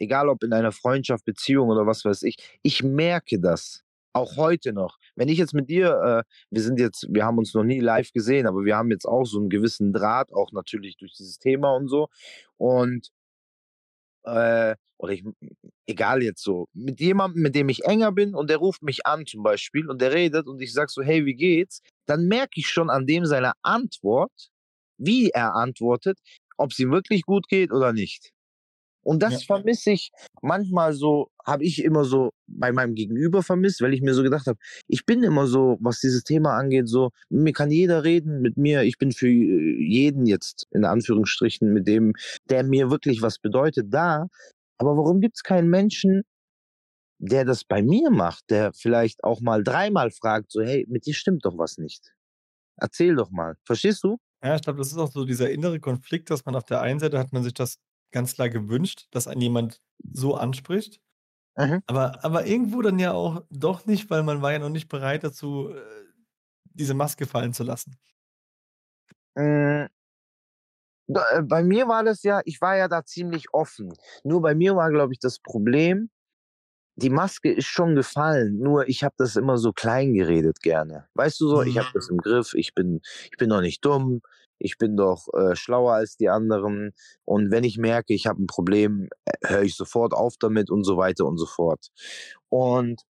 [0.00, 3.82] egal ob in einer Freundschaft, Beziehung oder was weiß ich, ich merke das.
[4.12, 4.98] Auch heute noch.
[5.14, 8.10] Wenn ich jetzt mit dir, äh, wir sind jetzt, wir haben uns noch nie live
[8.12, 11.76] gesehen, aber wir haben jetzt auch so einen gewissen Draht, auch natürlich durch dieses Thema
[11.76, 12.08] und so.
[12.56, 13.10] Und
[14.24, 15.24] äh, oder ich,
[15.86, 19.26] egal jetzt so, mit jemandem, mit dem ich enger bin und der ruft mich an
[19.26, 21.82] zum Beispiel und der redet und ich sag so, hey, wie geht's?
[22.06, 24.50] Dann merke ich schon an dem seiner Antwort,
[24.98, 26.18] wie er antwortet,
[26.58, 28.32] ob es ihm wirklich gut geht oder nicht.
[29.02, 29.56] Und das Ja.
[29.56, 30.10] vermisse ich
[30.42, 34.46] manchmal so, habe ich immer so bei meinem Gegenüber vermisst, weil ich mir so gedacht
[34.46, 34.58] habe,
[34.88, 38.82] ich bin immer so, was dieses Thema angeht, so, mir kann jeder reden, mit mir,
[38.82, 42.14] ich bin für äh, jeden jetzt in Anführungsstrichen, mit dem,
[42.50, 44.26] der mir wirklich was bedeutet, da.
[44.78, 46.22] Aber warum gibt es keinen Menschen,
[47.18, 51.14] der das bei mir macht, der vielleicht auch mal dreimal fragt, so, hey, mit dir
[51.14, 52.12] stimmt doch was nicht.
[52.76, 53.56] Erzähl doch mal.
[53.64, 54.16] Verstehst du?
[54.42, 56.98] Ja, ich glaube, das ist auch so dieser innere Konflikt, dass man auf der einen
[56.98, 57.76] Seite hat man sich das
[58.12, 61.00] ganz klar gewünscht, dass einen jemand so anspricht.
[61.58, 61.80] Mhm.
[61.86, 65.24] Aber, aber irgendwo dann ja auch doch nicht, weil man war ja noch nicht bereit
[65.24, 65.82] dazu, äh,
[66.64, 67.96] diese Maske fallen zu lassen.
[71.08, 73.92] Da- äh, Bei mir war das ja, ich war ja da ziemlich offen.
[74.24, 76.10] Nur bei mir war, glaube ich, das Problem,
[76.96, 81.08] die Maske ist schon gefallen, nur ich habe das immer so klein geredet gerne.
[81.14, 81.78] Weißt du so, ich Mhm.
[81.78, 84.22] habe das im Griff, ich bin, ich bin doch nicht dumm,
[84.60, 86.92] ich bin doch äh, schlauer als die anderen.
[87.24, 90.84] Und wenn ich merke, ich habe ein Problem, äh, höre ich sofort auf damit und
[90.84, 91.88] so weiter und so fort.
[92.48, 93.02] Und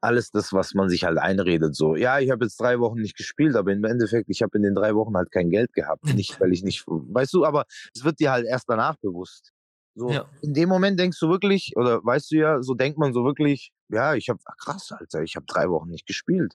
[0.00, 3.16] alles das, was man sich halt einredet, so, ja, ich habe jetzt drei Wochen nicht
[3.16, 6.02] gespielt, aber im Endeffekt, ich habe in den drei Wochen halt kein Geld gehabt.
[6.14, 9.52] Nicht, weil ich nicht, weißt du, aber es wird dir halt erst danach bewusst.
[9.94, 10.26] So, Ja.
[10.40, 13.72] in dem Moment denkst du wirklich, oder weißt du ja, so denkt man so wirklich,
[13.88, 16.54] ja, ich habe, krass, Alter, ich habe drei Wochen nicht gespielt.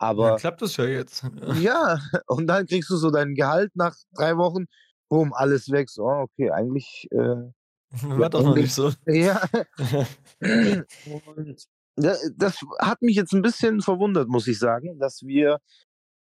[0.00, 1.24] Dann Aber klappt das ja jetzt.
[1.60, 4.66] ja, und dann kriegst du so dein Gehalt nach drei Wochen,
[5.08, 5.90] boom, alles weg.
[5.90, 7.50] So, oh, okay, eigentlich, äh,
[8.02, 8.92] War doch noch nicht so.
[9.06, 9.40] ja.
[11.26, 15.58] Und da- das hat mich jetzt ein bisschen verwundert, muss ich sagen, dass wir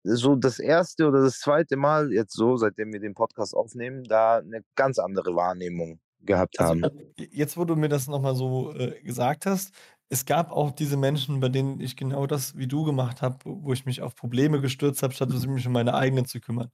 [0.03, 4.39] so das erste oder das zweite Mal jetzt so, seitdem wir den Podcast aufnehmen, da
[4.39, 6.85] eine ganz andere Wahrnehmung gehabt Also, haben.
[7.19, 9.75] äh, jetzt, wo du mir das nochmal so äh, gesagt hast,
[10.11, 13.73] es gab auch diese Menschen, bei denen ich genau das wie du gemacht habe, wo
[13.73, 16.71] ich mich auf Probleme gestürzt habe, statt mich um meine eigenen zu kümmern.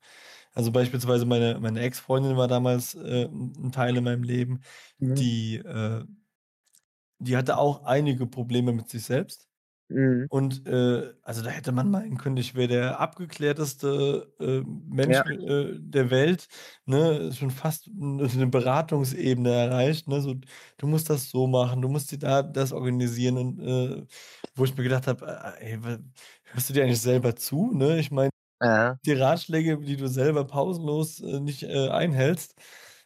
[0.55, 4.63] Also beispielsweise meine, meine Ex-Freundin war damals äh, ein Teil in meinem Leben,
[5.01, 5.21] Mhm.
[5.21, 6.05] die, äh,
[7.19, 9.46] die hatte auch einige Probleme mit sich selbst.
[9.91, 10.27] Mhm.
[10.29, 15.25] Und äh, also da hätte man meinen können, ich wäre der abgeklärteste äh, Mensch Ja.
[15.25, 16.49] äh, der Welt,
[16.85, 20.35] ne, schon fast n- eine Beratungsebene erreicht, ne, so,
[20.79, 24.05] du musst das so machen, du musst dir da das organisieren und äh,
[24.57, 25.27] wo ich mir gedacht habe,
[25.61, 25.99] äh, ey, wa-
[26.45, 27.99] hörst du dir eigentlich selber zu, ne?
[28.01, 28.99] Ich meine, Ja.
[29.07, 32.55] die Ratschläge, die du selber pausenlos äh, nicht äh, einhältst,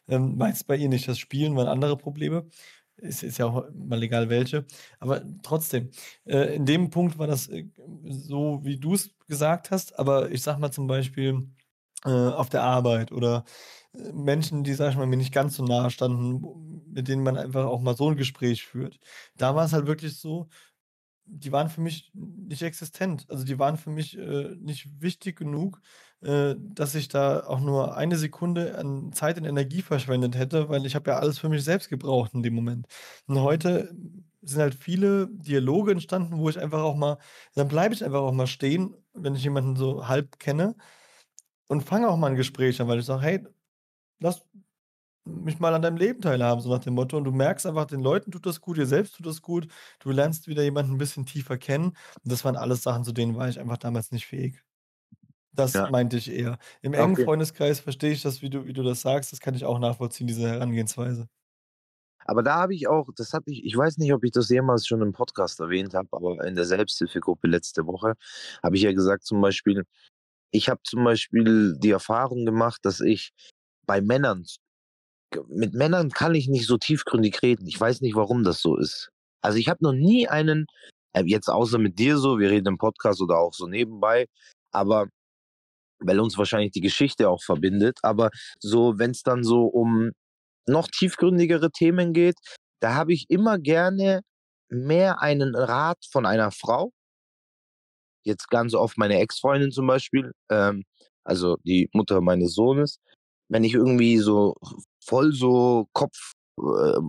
[0.07, 2.47] ähm, meist bei ihr nicht das Spielen, waren andere Probleme.
[3.01, 4.65] Ist, ist ja auch mal egal welche.
[4.99, 5.89] Aber trotzdem,
[6.25, 7.65] äh, in dem Punkt war das äh,
[8.05, 9.97] so, wie du es gesagt hast.
[9.99, 11.47] Aber ich sag mal zum Beispiel
[12.05, 13.43] äh, auf der Arbeit oder
[13.93, 17.37] äh, Menschen, die, sag ich mal, mir nicht ganz so nahe standen, mit denen man
[17.37, 18.99] einfach auch mal so ein Gespräch führt.
[19.35, 20.47] Da war es halt wirklich so,
[21.25, 23.25] die waren für mich nicht existent.
[23.29, 25.81] Also die waren für mich äh, nicht wichtig genug,
[26.23, 30.85] äh, dass ich da auch nur eine Sekunde an Zeit und Energie verschwendet hätte, weil
[30.85, 32.87] ich habe ja alles für mich selbst gebraucht in dem Moment.
[33.27, 33.93] Und heute
[34.41, 37.17] sind halt viele Dialoge entstanden, wo ich einfach auch mal,
[37.55, 40.75] dann bleibe ich einfach auch mal stehen, wenn ich jemanden so halb kenne
[41.67, 43.47] und fange auch mal ein Gespräch an, weil ich sage, hey,
[44.19, 44.43] lass
[45.25, 47.17] mich mal an deinem Leben teilhaben, so nach dem Motto.
[47.17, 49.67] Und du merkst einfach, den Leuten tut das gut, dir selbst tut das gut.
[49.99, 51.87] Du lernst wieder jemanden ein bisschen tiefer kennen.
[52.23, 54.63] Und das waren alles Sachen, zu denen war ich einfach damals nicht fähig.
[55.53, 55.89] Das Ja.
[55.89, 56.57] meinte ich eher.
[56.81, 57.25] Im engen Okay.
[57.25, 59.31] Freundeskreis verstehe ich das, wie du, wie du das sagst.
[59.33, 61.27] Das kann ich auch nachvollziehen, diese Herangehensweise.
[62.25, 64.85] Aber da habe ich auch, das hatte ich, ich weiß nicht, ob ich das jemals
[64.87, 68.13] schon im Podcast erwähnt habe, aber in der Selbsthilfegruppe letzte Woche
[68.63, 69.83] habe ich ja gesagt, zum Beispiel,
[70.51, 73.31] ich habe zum Beispiel die Erfahrung gemacht, dass ich
[73.87, 74.45] bei Männern,
[75.47, 77.67] mit Männern kann ich nicht so tiefgründig reden.
[77.67, 79.09] Ich weiß nicht, warum das so ist.
[79.41, 80.65] Also ich habe noch nie einen,
[81.13, 84.27] äh, jetzt außer mit dir so, wir reden im Podcast oder auch so nebenbei,
[84.71, 85.07] aber
[86.01, 90.11] weil uns wahrscheinlich die Geschichte auch verbindet, aber so, wenn es dann so um
[90.67, 92.35] noch tiefgründigere Themen geht,
[92.81, 94.21] da habe ich immer gerne
[94.69, 96.91] mehr einen Rat von einer Frau.
[98.23, 100.83] Jetzt ganz oft meine Ex-Freundin zum Beispiel, ähm,
[101.23, 102.99] also die Mutter meines Sohnes.
[103.49, 104.55] Wenn ich irgendwie so
[105.03, 106.99] voll so Kopf äh,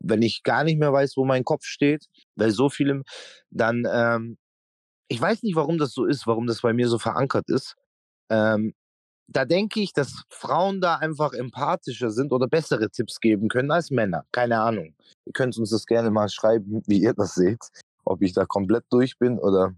[0.00, 3.04] wenn ich gar nicht mehr weiß, wo mein Kopf steht, weil so vielem,
[3.50, 4.38] dann, ähm,
[5.08, 7.76] ich weiß nicht, warum das so ist, warum das bei mir so verankert ist.
[8.30, 8.74] Ähm,
[9.26, 13.90] da denke ich, dass Frauen da einfach empathischer sind oder bessere Tipps geben können als
[13.90, 14.26] Männer.
[14.32, 14.94] Keine Ahnung.
[15.24, 17.60] Ihr könnt uns das gerne mal schreiben, wie ihr das seht.
[18.04, 19.74] Ob ich da komplett durch bin oder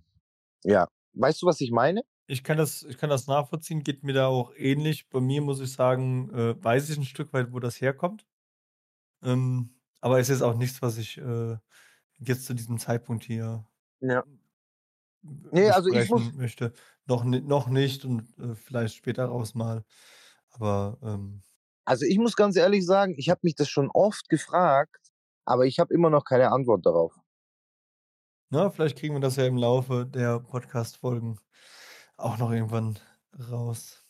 [0.65, 0.89] ja.
[1.15, 2.03] Weißt du, was ich meine?
[2.27, 5.09] Ich kann das, ich kann das nachvollziehen, geht mir da auch ähnlich.
[5.09, 8.27] Bei mir muss ich sagen, äh, weiß ich ein Stück weit, wo das herkommt.
[9.23, 11.57] Ähm, aber es ist auch nichts, was ich äh,
[12.19, 13.65] jetzt zu diesem Zeitpunkt hier
[14.01, 14.25] ja.
[15.51, 16.73] Nee, also ich muss möchte.
[17.07, 19.85] Noch, noch nicht und äh, vielleicht später raus mal.
[20.51, 21.43] Aber ähm,
[21.85, 25.13] also ich muss ganz ehrlich sagen, ich habe mich das schon oft gefragt,
[25.45, 27.15] aber ich habe immer noch keine Antwort darauf.
[28.51, 31.39] Na, vielleicht kriegen wir das ja im Laufe der Podcast-Folgen
[32.17, 32.99] auch noch irgendwann
[33.51, 34.03] raus.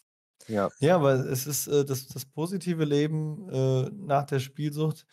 [0.49, 0.71] Ja.
[0.79, 5.07] Ja, weil es ist äh, das, das positive Leben äh, nach der Spielsucht,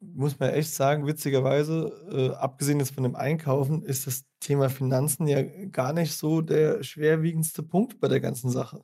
[0.00, 5.26] muss man echt sagen, witzigerweise, äh, abgesehen jetzt von dem Einkaufen, ist das Thema Finanzen
[5.26, 8.82] ja gar nicht so der schwerwiegendste Punkt bei der ganzen Sache.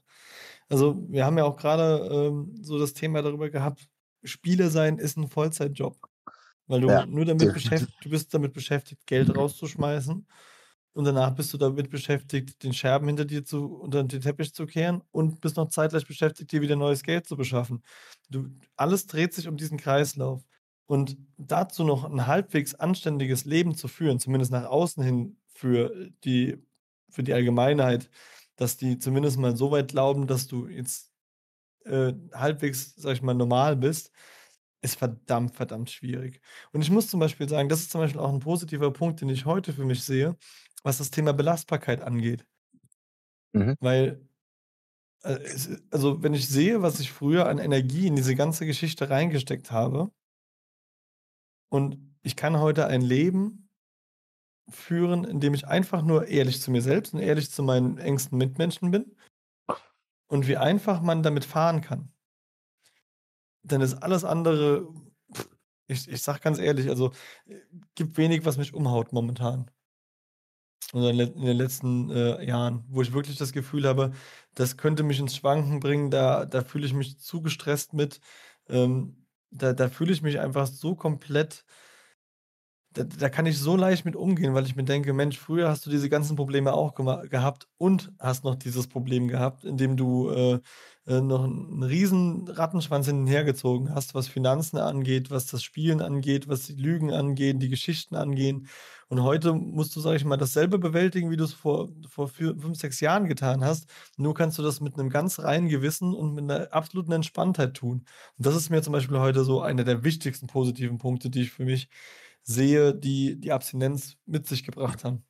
[0.69, 3.89] Also, wir haben ja auch gerade ähm, so das Thema darüber gehabt,
[4.25, 5.99] Spieler sein ist ein Vollzeitjob.
[6.67, 10.27] Weil du ja, nur damit beschäftigt, du bist damit beschäftigt, Geld rauszuschmeißen.
[10.95, 14.67] Und danach bist du damit beschäftigt, den Scherben hinter dir zu, unter den Teppich zu
[14.67, 17.83] kehren und bist noch zeitgleich beschäftigt, dir wieder neues Geld zu beschaffen.
[18.29, 20.43] Du, alles dreht sich um diesen Kreislauf.
[20.87, 26.59] Und dazu noch ein halbwegs anständiges Leben zu führen, zumindest nach außen hin für die,
[27.09, 28.11] für die Allgemeinheit,
[28.57, 31.13] dass die zumindest mal so weit glauben, dass du jetzt
[31.85, 34.13] äh, halbwegs, sag ich mal, normal bist,
[34.83, 36.41] ist verdammt, verdammt schwierig.
[36.73, 39.29] Und ich muss zum Beispiel sagen, das ist zum Beispiel auch ein positiver Punkt, den
[39.29, 40.37] ich heute für mich sehe,
[40.83, 42.45] was das Thema Belastbarkeit angeht.
[43.53, 43.77] Mhm.
[43.81, 44.21] Weil,
[45.23, 45.39] äh,
[45.91, 50.11] also wenn ich sehe, was ich früher an Energie in diese ganze Geschichte reingesteckt habe,
[51.73, 53.69] und ich kann heute ein Leben
[54.69, 58.39] führen, in dem ich einfach nur ehrlich zu mir selbst und ehrlich zu meinen engsten
[58.39, 59.17] Mitmenschen bin
[60.29, 62.13] und wie einfach man damit fahren kann
[63.63, 64.89] dann ist alles andere,
[65.87, 67.13] ich, ich sag ganz ehrlich, also
[67.47, 67.57] äh,
[67.95, 69.71] gibt wenig, was mich umhaut momentan.
[70.93, 74.13] Oder in, in den letzten äh, Jahren, wo ich wirklich das Gefühl habe,
[74.55, 78.21] das könnte mich ins Schwanken bringen, da, da fühle ich mich zu gestresst mit,
[78.69, 79.22] ähm,
[79.53, 81.65] da, da fühle ich mich einfach so komplett
[82.93, 85.87] da, da, kann ich so leicht mit umgehen, weil ich mir denke, Mensch, früher hast
[85.87, 90.61] du diese ganzen Probleme auch gehabt und hast noch dieses Problem gehabt, indem du äh,
[91.07, 96.67] äh, noch einen riesen Rattenschwanz hinterhergezogen hast, was Finanzen angeht, was das Spielen angeht, was
[96.67, 98.69] die Lügen angehen, die Geschichten angehen.
[99.09, 102.57] Und heute musst du, sag ich mal, dasselbe bewältigen, wie du es vor, vor vier,
[102.57, 103.91] fünf, sechs Jahren getan hast.
[104.17, 108.07] Nur kannst du das mit einem ganz reinen Gewissen und mit einer absoluten Entspanntheit tun.
[108.39, 111.51] Und das ist mir zum Beispiel heute so einer der wichtigsten positiven Punkte, die ich
[111.51, 111.89] für mich
[112.43, 115.25] sehe, die die Abstinenz mit sich gebracht haben.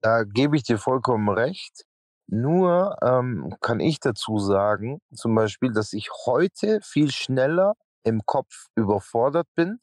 [0.00, 1.84] Da gebe ich dir vollkommen recht.
[2.30, 8.66] Nur ähm, kann ich dazu sagen, zum Beispiel, dass ich heute viel schneller im Kopf
[8.76, 9.80] überfordert bin,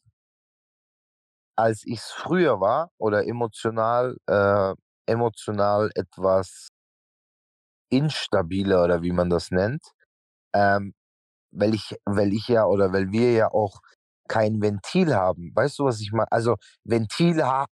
[1.57, 4.73] als ich es früher war oder emotional, äh,
[5.07, 6.67] emotional etwas
[7.89, 9.83] instabiler oder wie man das nennt.
[10.53, 10.93] Ähm,
[11.51, 13.79] weil ich, weil ich ja oder weil wir ja auch
[14.27, 15.51] kein Ventil haben.
[15.55, 16.31] Weißt du, was ich meine?
[16.31, 17.65] Also Ventil äh,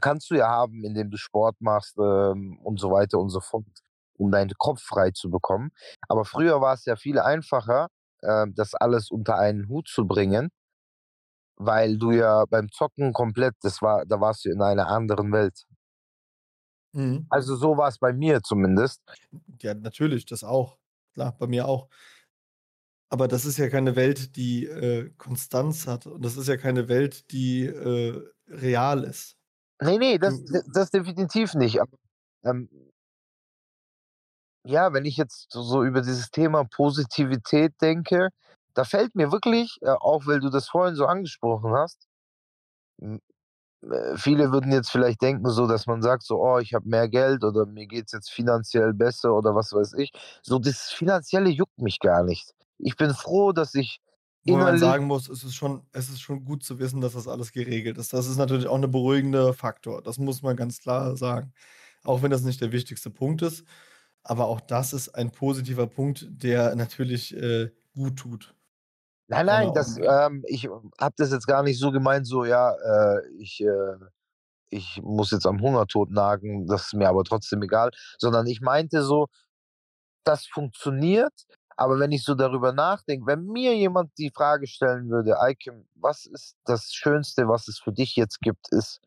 [0.00, 3.64] kannst du ja haben, indem du Sport machst ähm, und so weiter und so fort,
[4.18, 5.70] um deinen Kopf frei zu bekommen.
[6.08, 7.88] Aber früher war es ja viel einfacher,
[8.22, 10.50] äh, das alles unter einen Hut zu bringen,
[11.56, 15.64] weil du ja beim Zocken komplett, das war, da warst du in einer anderen Welt.
[16.92, 17.26] Mhm.
[17.30, 19.00] Also so war es bei mir zumindest.
[19.60, 20.78] Ja, natürlich, das auch.
[21.14, 21.88] Klar, bei mir auch.
[23.12, 26.06] Aber das ist ja keine Welt, die äh, Konstanz hat.
[26.06, 29.36] Und das ist ja keine Welt, die äh, real ist.
[29.82, 31.82] Nee, nee, das, das definitiv nicht.
[31.82, 31.92] Aber,
[32.42, 32.70] ähm,
[34.64, 38.30] ja, wenn ich jetzt so über dieses Thema Positivität denke,
[38.72, 42.08] da fällt mir wirklich, äh, auch weil du das vorhin so angesprochen hast,
[43.02, 43.18] äh,
[44.16, 47.44] viele würden jetzt vielleicht denken, so dass man sagt, so, oh, ich habe mehr Geld
[47.44, 50.12] oder mir geht es jetzt finanziell besser oder was weiß ich.
[50.40, 54.00] So, das Finanzielle juckt mich gar nicht ich bin froh, dass ich
[54.44, 57.28] Wo man sagen muss, es ist, schon, es ist schon gut zu wissen, dass das
[57.28, 58.12] alles geregelt ist.
[58.12, 60.02] Das ist natürlich auch ein beruhigender Faktor.
[60.02, 61.52] Das muss man ganz klar sagen.
[62.04, 63.64] Auch wenn das nicht der wichtigste Punkt ist.
[64.24, 68.54] Aber auch das ist ein positiver Punkt, der natürlich äh, gut tut.
[69.28, 70.68] Nein, nein, das, ähm, ich
[71.00, 73.96] habe das jetzt gar nicht so gemeint, so, ja, äh, ich, äh,
[74.68, 79.02] ich muss jetzt am Hungertod nagen, das ist mir aber trotzdem egal, sondern ich meinte
[79.02, 79.28] so,
[80.24, 81.32] das funktioniert,
[81.76, 86.26] Aber wenn ich so darüber nachdenke, wenn mir jemand die Frage stellen würde, Eikim, was
[86.26, 89.00] ist das Schönste, was es für dich jetzt gibt, ist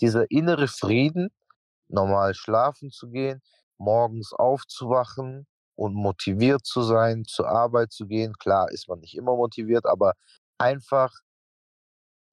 [0.00, 1.30] dieser innere Frieden,
[1.88, 3.40] normal schlafen zu gehen,
[3.78, 5.46] morgens aufzuwachen
[5.76, 8.34] und motiviert zu sein, zur Arbeit zu gehen.
[8.38, 10.14] Klar ist man nicht immer motiviert, aber
[10.58, 11.12] einfach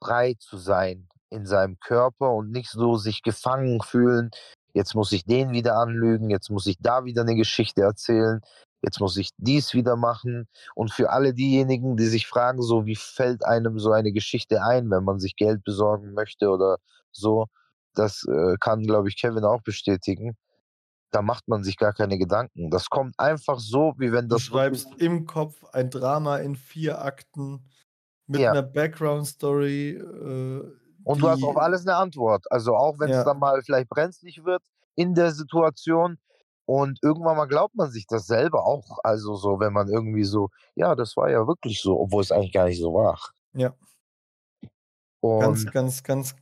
[0.03, 4.31] frei zu sein in seinem Körper und nicht so sich gefangen fühlen.
[4.73, 8.41] Jetzt muss ich den wieder anlügen, jetzt muss ich da wieder eine Geschichte erzählen,
[8.81, 10.47] jetzt muss ich dies wieder machen.
[10.75, 14.89] Und für alle diejenigen, die sich fragen, so wie fällt einem so eine Geschichte ein,
[14.91, 16.77] wenn man sich Geld besorgen möchte oder
[17.11, 17.47] so,
[17.95, 20.37] das äh, kann, glaube ich, Kevin auch bestätigen.
[21.11, 22.71] Da macht man sich gar keine Gedanken.
[22.71, 26.55] Das kommt einfach so, wie wenn Du das wirklich schreibst im Kopf ein Drama in
[26.55, 27.69] 4 Akten
[28.27, 28.51] mit Ja.
[28.51, 30.71] 'ner Background-Story, äh,
[31.03, 32.45] Und du hast auf alles eine Antwort.
[32.51, 33.23] Also auch wenn es Ja.
[33.23, 34.63] dann mal vielleicht brenzlig wird
[34.95, 36.17] in der Situation.
[36.65, 38.99] Und irgendwann mal glaubt man sich das selber auch.
[39.03, 42.53] Also so, wenn man irgendwie so, ja, das war ja wirklich so, obwohl es eigentlich
[42.53, 43.19] gar nicht so war.
[43.53, 43.75] Ja.
[45.37, 46.35] Ganz, Und ganz, ganz,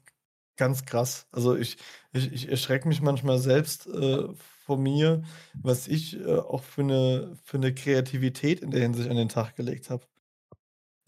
[0.57, 1.27] ganz krass.
[1.31, 1.77] Also ich,
[2.13, 5.23] ich, ich erschrecke mich manchmal selbst äh, vor mir,
[5.61, 9.55] was ich äh, auch für eine, für eine Kreativität in der Hinsicht an den Tag
[9.55, 10.05] gelegt habe.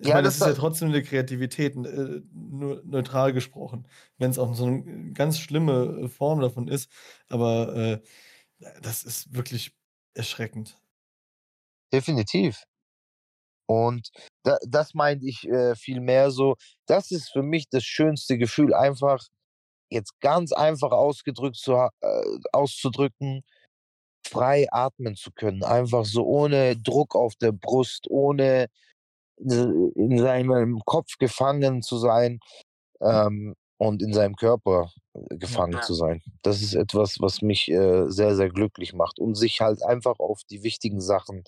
[0.01, 3.87] Ich Ja, meine, das das ist ja trotzdem eine Kreativität, äh, nur neutral gesprochen,
[4.17, 6.91] wenn es auch so eine ganz schlimme äh, Form davon ist.
[7.27, 8.01] Aber äh,
[8.81, 9.71] das ist wirklich
[10.15, 10.77] erschreckend.
[11.93, 12.63] definitiv.
[13.67, 14.09] Und
[14.43, 16.55] da, das meinte ich äh, viel mehr so.
[16.87, 19.23] Das ist für mich das schönste Gefühl, einfach
[19.89, 23.43] jetzt ganz einfach ausgedrückt zu, äh, auszudrücken,
[24.27, 25.63] frei atmen zu können.
[25.63, 28.67] Einfach so ohne Druck auf der Brust, ohne
[29.37, 32.39] in seinem Kopf gefangen zu sein
[33.01, 36.21] ähm, und in seinem Körper äh, gefangen zu sein.
[36.43, 40.41] Das ist etwas, was mich äh, sehr, sehr glücklich macht und sich halt einfach auf
[40.49, 41.43] die wichtigen Sachen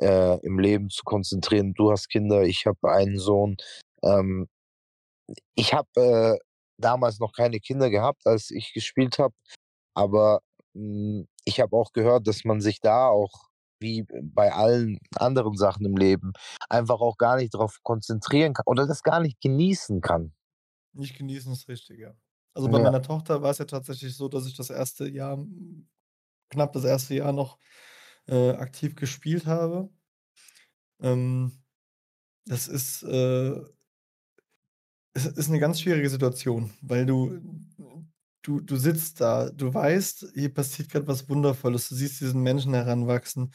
[0.00, 1.74] äh, im Leben zu konzentrieren.
[1.74, 3.56] Du hast Kinder, ich habe einen Sohn.
[4.02, 4.48] Ähm,
[5.54, 6.38] ich habe äh,
[6.78, 9.34] damals noch keine Kinder gehabt, als ich gespielt habe,
[9.94, 10.40] aber
[10.74, 13.48] mh, ich habe auch gehört, dass man sich da auch
[13.80, 16.32] wie bei allen anderen Sachen im Leben
[16.68, 20.32] einfach auch gar nicht darauf konzentrieren kann oder das gar nicht genießen kann.
[20.98, 22.14] Nicht genießen ist richtig, ja.
[22.54, 22.90] Also bei Ja.
[22.90, 25.38] meiner Tochter war es ja tatsächlich so, dass ich das erste Jahr,
[26.50, 27.58] knapp das erste Jahr noch
[28.28, 29.90] äh, aktiv gespielt habe.
[31.00, 31.64] Ähm,
[32.46, 33.62] das ist, äh,
[35.14, 37.40] es ist eine ganz schwierige Situation, weil du,
[38.42, 42.74] du, du sitzt da, du weißt, hier passiert gerade was Wundervolles, du siehst diesen Menschen
[42.74, 43.52] heranwachsen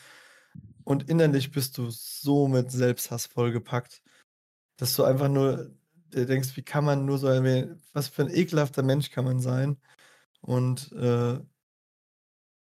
[0.86, 4.04] und innerlich bist du so mit Selbsthass vollgepackt,
[4.78, 5.76] dass du einfach nur
[6.20, 9.78] dir denkst, wie kann man nur so was für ein ekelhafter Mensch kann man sein?
[10.42, 11.40] Und äh,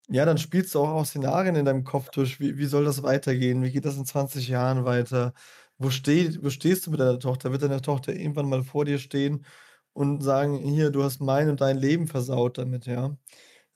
[0.07, 2.39] ja, dann spielst du auch, auch Szenarien in deinem Kopf durch.
[2.39, 3.63] Wie, wie soll das weitergehen?
[3.63, 5.33] Wie geht das in 20 Jahren weiter?
[5.77, 7.51] Wo, steh, wo stehst du mit deiner Tochter?
[7.51, 9.45] Wird deine Tochter irgendwann mal vor dir stehen
[9.93, 13.17] und sagen, hier, du hast mein und dein Leben versaut damit, ja?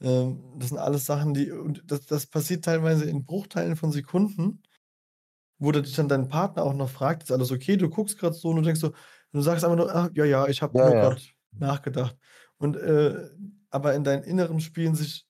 [0.02, 4.64] Ähm, das sind alles Sachen, die, und das, das passiert teilweise in Bruchteilen von Sekunden,
[5.60, 7.78] wo dich dann dein Partner auch noch fragt, ist alles okay?
[7.78, 8.94] Du guckst gerade so und du denkst so,
[9.34, 11.16] du sagst einfach nur, ah, ja, ja, ich habe Ja, nur ja.
[11.52, 12.18] nachgedacht.
[12.58, 13.30] Und äh,
[13.70, 15.28] aber in deinem Inneren spielen sich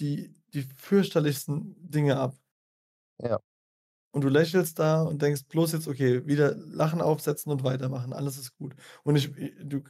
[0.00, 2.36] die, die fürchterlichsten Dinge ab.
[3.18, 3.40] Ja.
[4.12, 8.38] Und du lächelst da und denkst bloß jetzt, okay, wieder Lachen aufsetzen und weitermachen, alles
[8.38, 8.74] ist gut.
[9.04, 9.30] Und ich,
[9.62, 9.80] du,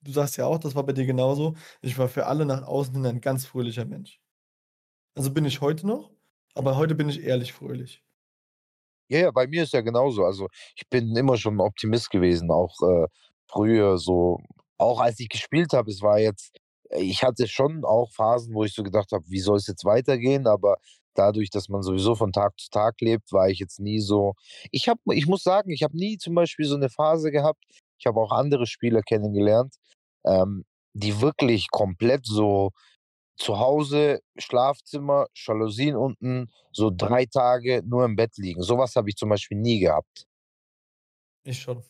[0.00, 1.56] du sagst ja auch, das war bei dir genauso.
[1.82, 4.18] Ich war für alle nach außen hin ein ganz fröhlicher Mensch.
[5.16, 6.12] Also bin ich heute noch,
[6.54, 8.04] aber heute bin ich ehrlich fröhlich.
[9.10, 10.24] Ja, ja, bei mir ist ja genauso.
[10.24, 10.46] Also
[10.76, 13.06] ich bin immer schon ein Optimist gewesen, auch äh,
[13.48, 14.38] früher so,
[14.78, 16.56] auch als ich gespielt habe, es war jetzt,
[16.90, 19.84] äh, ich hatte schon auch Phasen, wo ich so gedacht habe, wie soll es jetzt
[19.84, 20.76] weitergehen, aber
[21.14, 24.34] dadurch, dass man sowieso von Tag zu Tag lebt, war ich jetzt nie so.
[24.70, 27.64] Ich habe, ich muss sagen, ich habe nie zum Beispiel so eine Phase gehabt.
[27.98, 29.74] Ich habe auch andere Spieler kennengelernt,
[30.24, 32.70] ähm, die wirklich komplett so
[33.40, 38.62] zu Hause, Schlafzimmer, Jalousien unten, so drei Tage nur im Bett liegen.
[38.62, 40.26] Sowas habe ich zum Beispiel nie gehabt.
[41.44, 41.84] Ich schon.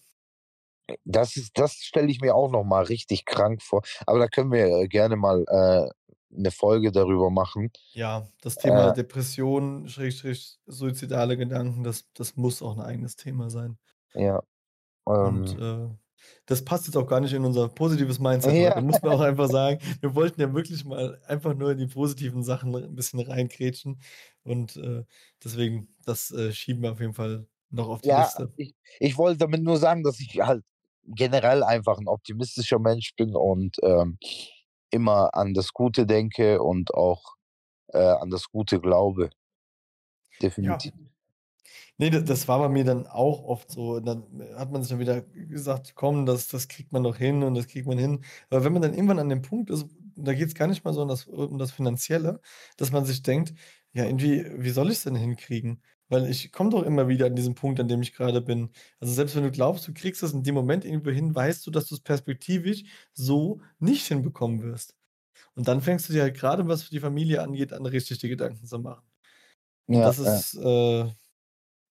[1.05, 3.83] Das ist, das stelle ich mir auch noch mal richtig krank vor.
[4.07, 5.89] Aber da können wir äh, gerne mal äh,
[6.37, 7.71] eine Folge darüber machen.
[7.93, 8.95] Ja, das Thema Äh.
[8.95, 13.79] Depression, Schrägstrich, suizidale Gedanken, das, das muss auch ein eigenes Thema sein.
[14.15, 14.43] Ja.
[15.09, 15.89] Ähm, Und äh,
[16.47, 18.71] das passt jetzt auch gar nicht in unser positives Mindset Ja.
[18.71, 19.79] heute, muss man auch einfach sagen.
[20.01, 24.01] Wir wollten ja wirklich mal einfach nur in die positiven Sachen ein bisschen reinkrätschen.
[24.43, 25.05] Und äh,
[25.43, 28.53] deswegen, das äh, schieben wir auf jeden Fall noch auf die ja, Liste.
[28.57, 30.65] ich, ich wollte damit nur sagen, dass ich halt
[31.05, 34.19] generell einfach ein optimistischer Mensch bin und ähm,
[34.91, 37.37] immer an das Gute denke und auch
[37.89, 39.25] äh, an das Gute glaube.
[39.25, 40.93] Ja, Definitiv.
[40.95, 41.10] Ne,
[42.09, 43.97] da das war bei mir dann auch oft so.
[43.97, 44.25] Und dann
[44.57, 47.67] hat man sich dann wieder gesagt: „Komm, das das kriegt man doch hin und das
[47.69, 49.87] kriegt man hin.“ Aber wenn man dann irgendwann an dem Punkt ist,
[50.17, 52.41] da geht's gar nicht mal so um das um das Finanzielle,
[52.79, 53.53] dass man sich denkt:
[53.93, 57.55] „Ja, irgendwie wie soll ich's denn hinkriegen?“ Weil ich komme doch immer wieder an diesen
[57.55, 58.71] Punkt, an dem ich grade bin.
[58.99, 61.71] Also, selbst wenn du glaubst, du kriegst das in dem Moment irgendwo hin, weißt du,
[61.71, 62.83] dass du's perspektivisch
[63.13, 64.95] so nicht hinbekommen wirst.
[65.55, 68.67] Und dann fängst du dir halt grade, was die Familie angeht, an, richtig die Gedanken
[68.67, 69.05] zu machen.
[69.87, 70.43] Und Ja, das ja.
[70.43, 71.09] ist äh,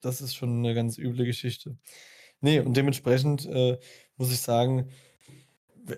[0.01, 1.77] das ist schon 'ne ganz üble Geschichte.
[2.41, 3.77] Ne, und dementsprechend, äh,
[4.17, 4.89] muss ich sagen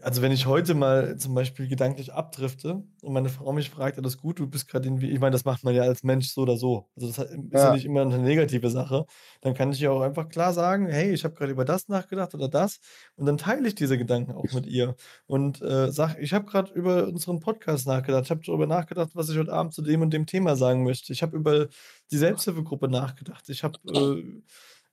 [0.02, 4.18] also, wenn ich heute mal zum Beispiel gedanklich abdrifte und meine Frau mich fragt: „Alles
[4.18, 4.40] gut?
[4.40, 6.90] Du bist grad irgendwie“ ich meine, das macht man ja als Mensch so oder so.
[6.96, 7.72] Also, das ist ja Ja.
[7.72, 9.06] nicht immer 'ne negative Sache.
[9.42, 12.34] Dann kann ich ihr auch einfach klar sagen: „Hey, ich habe grad über das nachgedacht
[12.34, 12.80] oder das.“
[13.16, 14.96] Und dann teile ich diese Gedanken auch mit ihr
[15.28, 18.26] und, äh, sage: „Ich habe grad über unseren Podcast nachgedacht.
[18.26, 21.14] Ich habe darüber nachgedacht, was ich heute Abend zu dem und dem Thema sagen möchte.
[21.14, 21.68] Ich habe über
[22.12, 23.50] die Selbsthilfegruppe nachgedacht.
[23.50, 24.42] Ich habe, äh,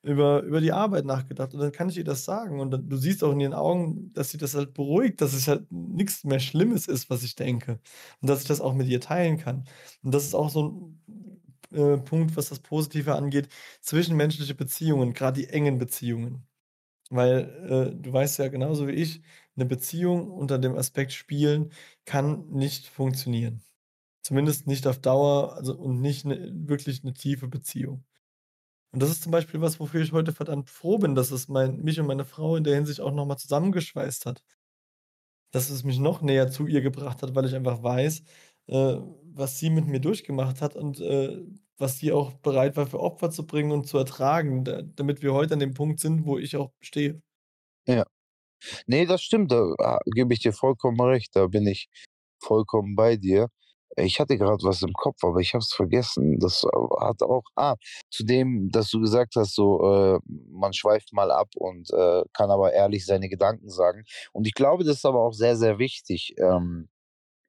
[0.03, 2.97] über über die Arbeit nachgedacht.“ Und dann kann ich ihr das sagen und dann du
[2.97, 6.41] siehst auch in ihren Augen, dass sie das halt beruhigt, dass es halt nix mehr
[6.41, 7.81] Schlimmes ist, was ich denke
[8.21, 9.65] und dass ich das auch mit ihr teilen kann.
[10.03, 10.99] Und das ist auch so
[11.73, 13.49] 'n, äh, Punkt, was das Positive angeht,
[13.83, 16.47] zwischenmenschliche Beziehungen, grad die engen Beziehungen.
[17.11, 19.23] Weil, äh, du weißt ja genauso wie ich,
[19.57, 21.73] 'ne Beziehung unter dem Aspekt Spielen
[22.07, 23.63] kann nicht funktionieren.
[24.23, 28.05] Zumindest nicht auf Dauer, also und nicht 'ne wirklich 'ne tiefe Beziehung.
[28.93, 31.77] Und das ist zum Beispiel was, wofür ich heute verdammt froh bin, dass es mein
[31.83, 34.43] mich und meine Frau in der Hinsicht auch noch mal zusammengeschweißt hat.
[35.53, 38.23] Dass es mich noch näher zu ihr gebracht hat, weil ich einfach weiß,
[38.67, 41.39] äh, was sie mit mir durchgemacht hat und, äh,
[41.79, 45.33] was sie auch bereit war, für Opfer zu bringen und zu ertragen, da damit wir
[45.33, 47.23] heute an dem Punkt sind, wo ich auch stehe.
[47.87, 48.05] Ja.
[48.87, 51.37] Ne, das stimmt, da, ah, gebe ich dir vollkommen recht.
[51.37, 51.89] Da bin ich
[52.41, 53.49] vollkommen bei dir.
[54.01, 56.39] Ich hatte grad was im Kopf, aber ich habe es vergessen.
[56.41, 56.63] Das,
[57.01, 57.75] hat auch ah,
[58.11, 60.21] zu dem, dass du gesagt hast, so, äh,
[60.51, 64.05] man schweift mal ab und, äh, kann aber ehrlich seine Gedanken sagen.
[64.33, 66.89] Und ich glaube, das ist aber auch sehr, sehr wichtig, ähm,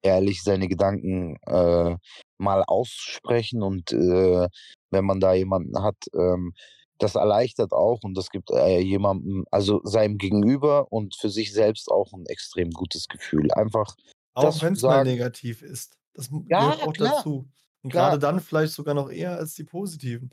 [0.03, 1.97] ehrlich seine Gedanken, äh,
[2.39, 4.47] mal auszusprechen und, äh,
[4.91, 6.53] wenn man da jemanden hat, ähm,
[6.99, 11.89] das erleichtert auch und das gibt, äh, jemandem also, seinem Gegenüber und für sich selbst
[11.91, 13.51] auch 'n extrem gutes Gefühl.
[13.53, 13.95] Einfach
[14.35, 15.98] Auch zu wenn's mal negativ ist.
[16.19, 17.49] Das Ja, gehört auch klar, dazu.
[17.81, 18.17] Und klar.
[18.17, 20.29] grade dann vielleicht sogar noch eher als die positiven.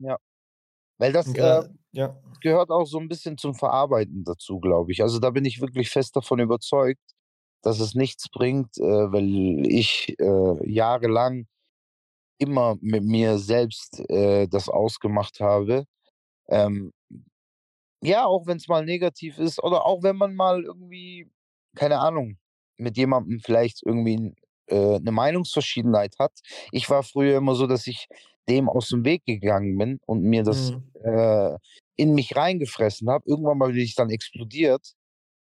[0.00, 0.18] Ja.
[0.98, 2.20] Weil das, äh, ja.
[2.42, 5.02] gehört auch so 'n bisschen zum Verarbeiten dazu, glaube ich.
[5.02, 7.00] Also, da bin ich wirklich fest davon überzeugt,
[7.62, 11.46] dass es nichts bringt, äh, weil ich, äh, jahrelang
[12.38, 15.86] immer mit mir selbst, äh, das ausgemacht habe.
[16.48, 16.92] Ähm,
[18.02, 21.30] ja, auch wenn's mal negativ ist oder auch wenn man mal irgendwie,
[21.76, 22.38] keine Ahnung,
[22.78, 24.34] mit jemandem vielleicht irgendwie
[24.68, 26.32] äh, 'ne Meinungsverschiedenheit hat.
[26.72, 28.08] Ich war früher immer so, dass ich
[28.48, 30.86] dem aus'm Weg gegangen bin und mir das, Mhm.
[31.04, 31.56] äh,
[31.96, 33.24] in mich reingefressen habe.
[33.28, 34.92] Irgendwann mal bin ich dann explodiert.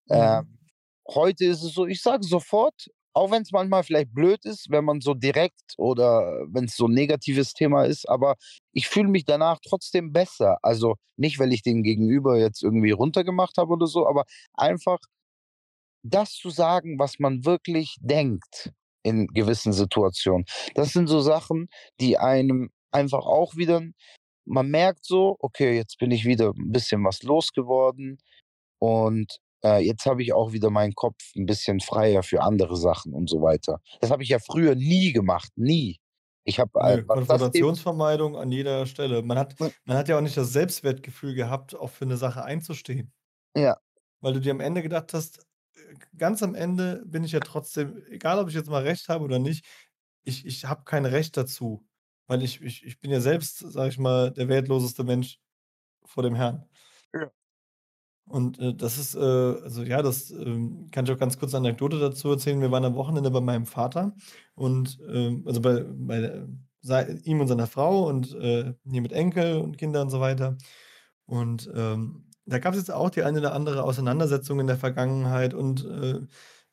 [0.09, 0.45] Mhm.
[0.45, 0.59] Ähm,
[1.09, 5.01] heute ist es so, ich sage sofort, auch wenn's manchmal vielleicht blöd ist, wenn man
[5.01, 8.35] so direkt oder wenn's so 'n negatives Thema ist, aber
[8.73, 10.57] ich fühle mich danach trotzdem besser.
[10.63, 14.99] Also, nicht, weil ich den Gegenüber jetzt irgendwie runtergemacht habe oder so, aber einfach
[16.03, 18.71] das zu sagen, was man wirklich denkt
[19.05, 20.45] in gewissen Situationen.
[20.75, 21.69] Das sind so Sachen,
[22.01, 23.81] die einem einfach auch wieder
[24.45, 28.19] man merkt so: „Okay, jetzt bin ich wieder 'n bisschen was losgeworden
[28.79, 33.13] und, äh, jetzt habe ich auch wieder meinen Kopf 'n bisschen freier für andere Sachen“
[33.13, 33.79] und so weiter.
[34.01, 35.99] Das habe ich ja früher nie gemacht, nie.
[36.45, 39.21] Ich habe, äh, Konfrontationsvermeidung an jeder Stelle.
[39.21, 43.11] Man hat man hat ja auch nicht das Selbstwertgefühl gehabt, auch für 'ne Sache einzustehen.
[43.55, 43.79] Ja.
[44.23, 45.43] Weil du dir am Ende gedacht hast: „Äh,
[46.17, 49.39] ganz am Ende bin ich ja trotzdem egal, ob ich jetzt mal recht habe oder
[49.39, 49.65] nicht,
[50.23, 51.85] ich ich habe kein Recht dazu,
[52.27, 55.39] weil ich ich ich bin ja selbst, sage ich mal, der wertloseste Mensch
[56.05, 56.65] vor dem Herrn.“
[57.13, 57.31] Ja.
[58.27, 61.59] Und, äh, das ist, äh also, ja, das, ähm, kann ich auch ganz kurz 'ne
[61.59, 62.61] Anekdote dazu erzählen.
[62.61, 64.15] Wir waren am Wochenende bei meinem Vater
[64.55, 66.47] und, ähm also, bei bei, äh,
[66.81, 70.57] sei ihm und seiner Frau und, äh, hier mit Enkel und Kinder und so weiter.
[71.25, 75.85] Und, ähm, da gab's jetzt auch die eine oder andere Auseinandersetzung in der Vergangenheit und,
[75.85, 76.21] äh,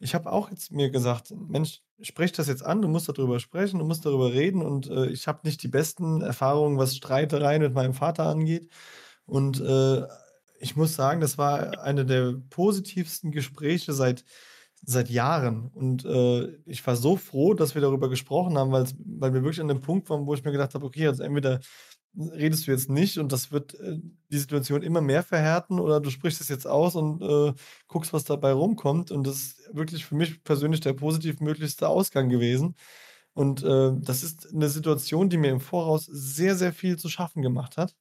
[0.00, 3.38] ich habe auch jetzt mir gesagt: „Mensch, sprich das jetzt an, du musst da drüber
[3.40, 7.62] sprechen, du musst darüber reden.“ Und, äh, ich habe nicht die besten Erfahrungen, was Streitereien
[7.62, 8.68] mit meinem Vater angeht.
[9.26, 10.02] Und, äh,
[10.60, 14.24] ich muss sagen, das war eine der positivsten Gespräche seit
[14.84, 15.68] seit Jahren.
[15.74, 19.68] Und, äh, ich war so froh, dass wir darüber gesprochen haben, weil wir wirklich an
[19.68, 21.60] dem Punkt waren, wo ich mir gedacht habe: „Okay, also, entweder
[22.16, 23.98] redest du jetzt nicht und das wird, äh,
[24.30, 27.54] die Situation immer mehr verhärten oder du sprichst es jetzt aus und, äh,
[27.88, 32.76] guckst, was dabei rumkommt.“ Und das ist wirklich für mich persönlich der positivmöglichste Ausgang gewesen.
[33.34, 37.42] Und, äh, das ist 'ne Situation, die mir im Voraus sehr, sehr viel zu schaffen
[37.42, 37.94] gemacht hat.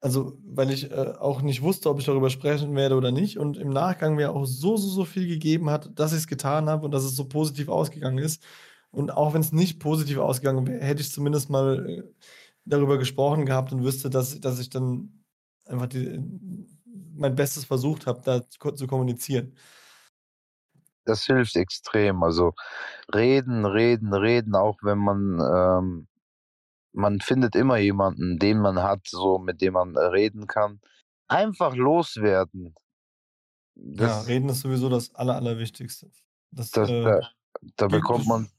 [0.00, 3.56] also, weil ich, äh, auch nicht wusste, ob ich darüber sprechen werde oder nicht und
[3.56, 6.90] im Nachgang mir auch so, so, so viel gegeben hat, dass ich's getan habe und
[6.92, 8.42] dass es so positiv ausgegangen ist.
[8.90, 12.02] Und auch wenn's nicht positiv ausgegangen wäre, hätte ich zumindest mal, äh,
[12.64, 15.24] darüber gesprochen gehabt und wüsste, dass dass ich dann
[15.66, 16.20] einfach die
[17.14, 19.56] mein Bestes versucht habe, da zu kommunizieren.
[21.04, 22.22] Das hilft extrem.
[22.22, 22.52] Also,
[23.12, 26.08] reden, reden, reden, auch wenn man, ähm
[26.92, 30.80] man findet immer jemanden, den man hat, so mit dem man, äh, reden kann.
[31.28, 32.74] Einfach loswerden.
[33.74, 36.10] Ja, Das reden ist sowieso das Aller Allerwichtigste.
[36.50, 37.20] Das, das äh, da
[37.76, 38.50] da bekommt man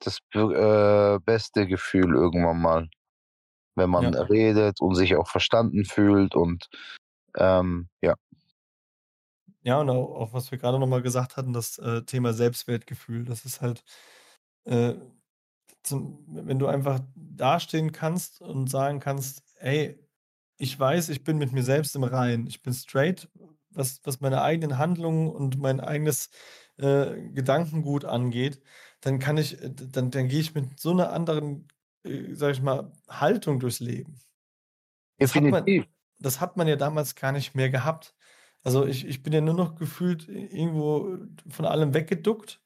[0.00, 2.88] das äh, beste Gefühl irgendwann mal,
[3.76, 4.14] wenn man Ja.
[4.14, 6.68] redet und sich auch verstanden fühlt und,
[7.38, 8.14] ähm, ja.
[9.64, 13.24] Ja, und au auch was wir grade noch mal gesagt hatten, das, äh, Thema Selbstwertgefühl.
[13.24, 13.84] Das ist halt,
[14.64, 14.94] äh,
[15.84, 20.00] zum wenn du einfach dastehen kannst und sagen kannst: „Ey,
[20.58, 22.46] ich weiß, ich bin mit mir selbst im Reinen.
[22.48, 23.28] Ich bin straight,
[23.70, 26.30] was was meine eigenen Handlungen und mein eigenes,
[26.78, 28.60] äh, Gedankengut angeht“,
[29.00, 31.68] dann kann ich äh, dann dann gehe ich mit so 'ner anderen,
[32.04, 34.20] äh, sage ich mal, Haltung durchs Leben.
[35.20, 35.74] Das hat man
[36.20, 38.14] das hat man ja damals gar nicht mehr gehabt.
[38.64, 41.18] Also, ich ich bin ja nur noch gefühlt irgendwo
[41.48, 42.60] von allem weggeduckt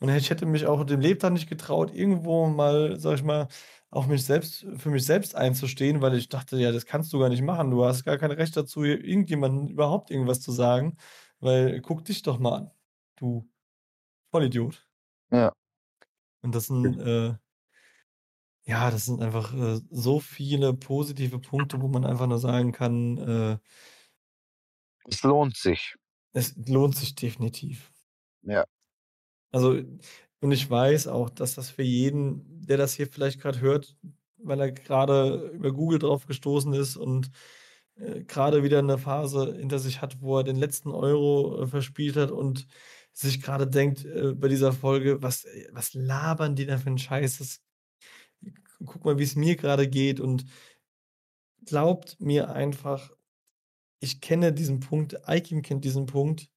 [0.00, 3.48] und ich hätte mich auch dem Lebtag nicht getraut, irgendwo mal, sage ich mal,
[3.90, 7.28] auch mich selbst für mich selbst einzustehen, weil ich dachte: „Ja, das kannst du gar
[7.30, 7.70] nicht machen.
[7.72, 10.96] Du hast gar kein Recht dazu, hier irgendjemandem überhaupt irgendwas zu sagen,
[11.40, 12.70] weil guck dich doch mal an,
[13.16, 13.48] du
[14.32, 14.86] Vollidiot.“
[15.30, 15.52] Ja.
[16.44, 17.34] Und das sind, äh
[18.66, 23.18] ja, das sind einfach, äh, so viele positive Punkte, wo man einfach nur sagen kann,
[23.18, 23.58] äh
[25.08, 25.94] Es lohnt sich.
[26.34, 27.92] es lohnt sich definitiv.
[28.44, 28.64] Ja.
[29.54, 29.78] Also,
[30.40, 33.96] und ich weiß auch, dass das für jeden, der das hier vielleicht grad hört,
[34.38, 37.30] weil er grade über Google drauf gestoßen ist und,
[37.96, 42.16] äh, grade wieder 'ne Phase hinter sich hat, wo er den letzten Euro, äh, verspielt
[42.16, 42.66] hat und
[43.14, 47.38] sich grade denkt, äh, bei dieser Folge: „Was was labern die da für 'n Scheiß?
[47.38, 47.58] Das
[48.86, 50.44] guck mal, wie's mir grade geht.“ Und
[51.66, 53.10] glaubt mir einfach,
[54.00, 56.48] ich kenne diesen Punkt, Eikim kennt diesen Punkt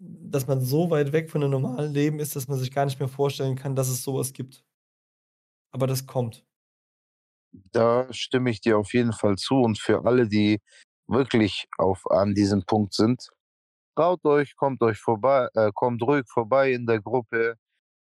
[0.00, 2.98] dass man so weit weg von 'nem normalen Leben ist, dass man sich gar nicht
[2.98, 4.62] mehr vorstellen kann, dass es so was gibt.
[5.74, 6.44] Aber das kommt.
[7.72, 10.60] Da stimme ich dir auf jeden Fall zu und für alle, die
[11.06, 13.28] wirklich auf an diesem Punkt sind,
[13.96, 17.56] traut euch, kommt euch vorbei äh, kommt ruhig vorbei in der Gruppe.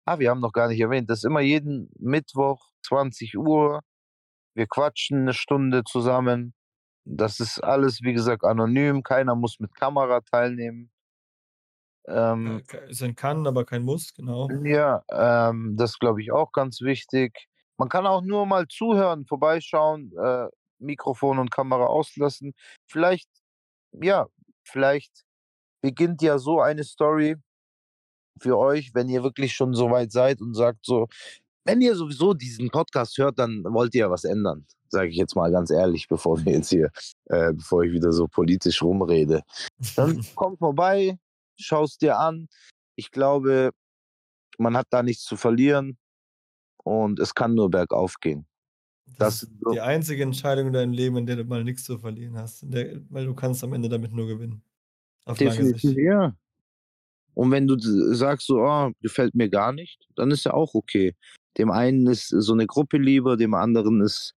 [0.06, 3.82] Ah, wir haben noch gar nicht erwähnt, das ist immer jeden Mittwoch 20:00.
[4.56, 6.54] Wir quatschen 'ne Stunde zusammen.
[7.06, 9.04] Das ist alles, wie gesagt, anonym.
[9.04, 10.92] Keiner muss mit Kamera teilnehmen.
[12.44, 12.64] Äh, Ähm
[13.04, 14.58] ein kann, aber kein muss, genau.
[14.64, 17.48] Ja, ähm, das glaube ich auch ganz wichtig.
[17.78, 20.48] Man kann auch nur mal zuhören, vorbeischauen, äh,
[20.80, 22.54] Mikrofon und Kamera auslassen.
[22.88, 23.30] Vielleicht
[23.94, 24.28] ja,
[24.64, 25.24] vielleicht
[25.82, 27.36] beginnt ja so eine Story
[28.40, 31.08] für euch, wenn ihr wirklich schon so weit seid und sagt so
[31.66, 35.36] wenn ihr sowieso diesen Podcast hört, dann wollt ihr ja was ändern, sage ich jetzt
[35.36, 36.90] mal ganz ehrlich, bevor wir jetzt hier
[37.26, 39.44] äh, bevor ich wieder so politisch rumrede.
[39.96, 41.18] Dann komm vorbei,
[41.60, 42.48] schau's dir an.
[42.96, 43.72] Ich glaube,
[44.58, 45.98] man hat da nichts zu verlieren
[46.84, 48.48] und es kann nur bergauf gehen.
[49.18, 51.84] Das Das ist so die einzige Entscheidung in deinem Leben, in der du mal nix
[51.84, 54.64] zu verlieren hast, der weil du kannst am Ende damit nur gewinnen,
[55.26, 56.36] auf Definitiv, ja.
[57.36, 60.74] Und wenn du s sagst so: „Oh, gefällt mir gar nicht“, dann ist ja auch
[60.76, 61.16] okay.
[61.58, 64.34] Dem einen ist so 'ne Gruppe lieber, dem anderen ist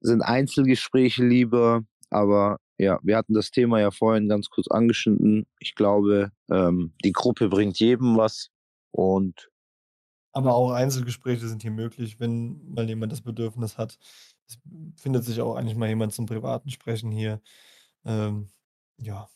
[0.00, 1.82] sind Einzelgespräche lieber.
[2.10, 5.46] Aber ja, wir hatten das Thema ja vorhin ganz kurz angeschnitten.
[5.60, 8.50] Ich glaube, ähm, die Gruppe bringt jedem was
[8.92, 9.50] und
[10.34, 13.98] Aber auch Einzelgespräche sind hier möglich, wenn mal jemand das Bedürfnis hat.
[14.46, 14.58] Es
[14.96, 17.40] findet sich auch eigentlich mal jemand zum privaten Sprechen hier.
[18.04, 18.50] Ähm,
[18.98, 19.28] ja.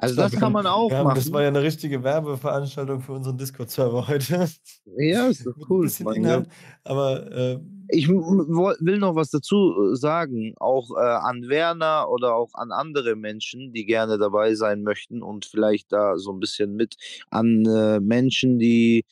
[0.00, 1.44] Also, das kann man auch wir haben das war machen.
[1.44, 4.48] ja 'ne richtige Werbeveranstaltung für unseren Discord-Server heute
[4.86, 5.90] Ja, ist doch cool.
[6.12, 6.48] Inhalt,
[6.84, 12.50] aber, ähm Ich will noch was dazu, äh, sagen, auch, äh, an Werner oder auch
[12.54, 16.96] an andere Menschen, die gerne dabei sein möchten und vielleicht da so 'n bisschen mit
[17.30, 19.04] an, äh, Menschen, die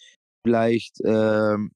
[0.45, 1.73] vielleicht, ähm,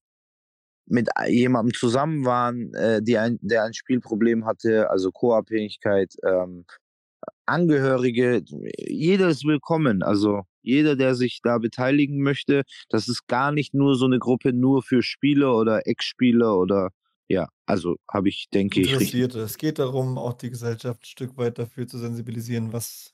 [0.86, 6.64] mit jemandem zusammen waren, äh, die ein der ein Spielproblem hatte, also Co-Abhängigkeit, ähm,
[7.48, 8.42] Angehörige.
[8.78, 10.02] Jeder ist willkommen.
[10.02, 12.62] Also, jeder, der sich da beteiligen möchte.
[12.90, 16.90] Das ist gar nicht nur so 'ne Gruppe nur für Spieler oder Ex-Spieler oder
[17.28, 19.40] ja, also, habe ich, denke ich, Interessierte.
[19.40, 23.12] Es geht darum, auch die Gesellschaft 'n Stück weit dafür zu sensibilisieren, was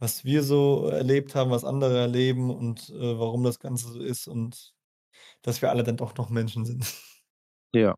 [0.00, 4.28] was wir so erlebt haben, was andere erleben und, äh, warum das Ganze so ist
[4.28, 4.74] und
[5.42, 6.84] dass wir alle dann doch noch Menschen sind.
[7.74, 7.96] Ja.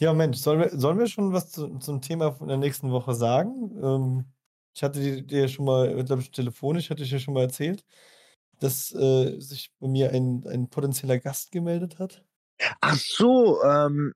[0.00, 3.14] Ja, Mensch, sollen wir, sollen wir schon was zu, zum Thema von der nächsten Woche
[3.14, 3.70] sagen?
[3.82, 4.24] Ähm,
[4.74, 7.84] ich hatte dir, schon mal, glaube ich, telefonisch, hatte ich dir schon mal erzählt,
[8.60, 12.24] dass äh, sich bei mir ein, ein potenzieller Gast gemeldet hat.
[12.80, 14.14] Ach so, ähm,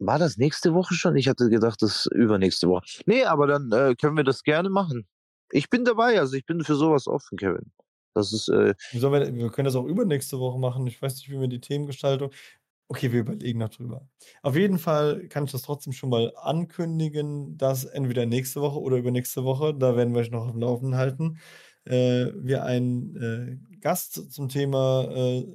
[0.00, 1.14] war das nächste Woche schon?
[1.14, 2.86] Ich hatte gedacht, das ist übernächste Woche.
[3.06, 5.06] Nee, aber dann äh, können wir das gerne machen.
[5.52, 7.70] Ich bin dabei, also ich bin für sowas offen, Kevin.
[8.14, 10.88] Das ist, äh, wir, wir können das auch übernächste Woche machen.
[10.88, 12.32] Ich weiß nicht, wie wir die Themengestaltung.
[12.90, 14.08] Okay, wir überlegen noch drüber.
[14.42, 18.96] Auf jeden Fall kann ich das trotzdem schon mal ankündigen, dass entweder nächste Woche oder
[18.96, 21.38] übernächste Woche, da werden wir euch noch auf dem Laufenden halten,
[21.84, 23.16] äh, wir einen
[23.70, 25.46] äh, Gast zum Thema äh,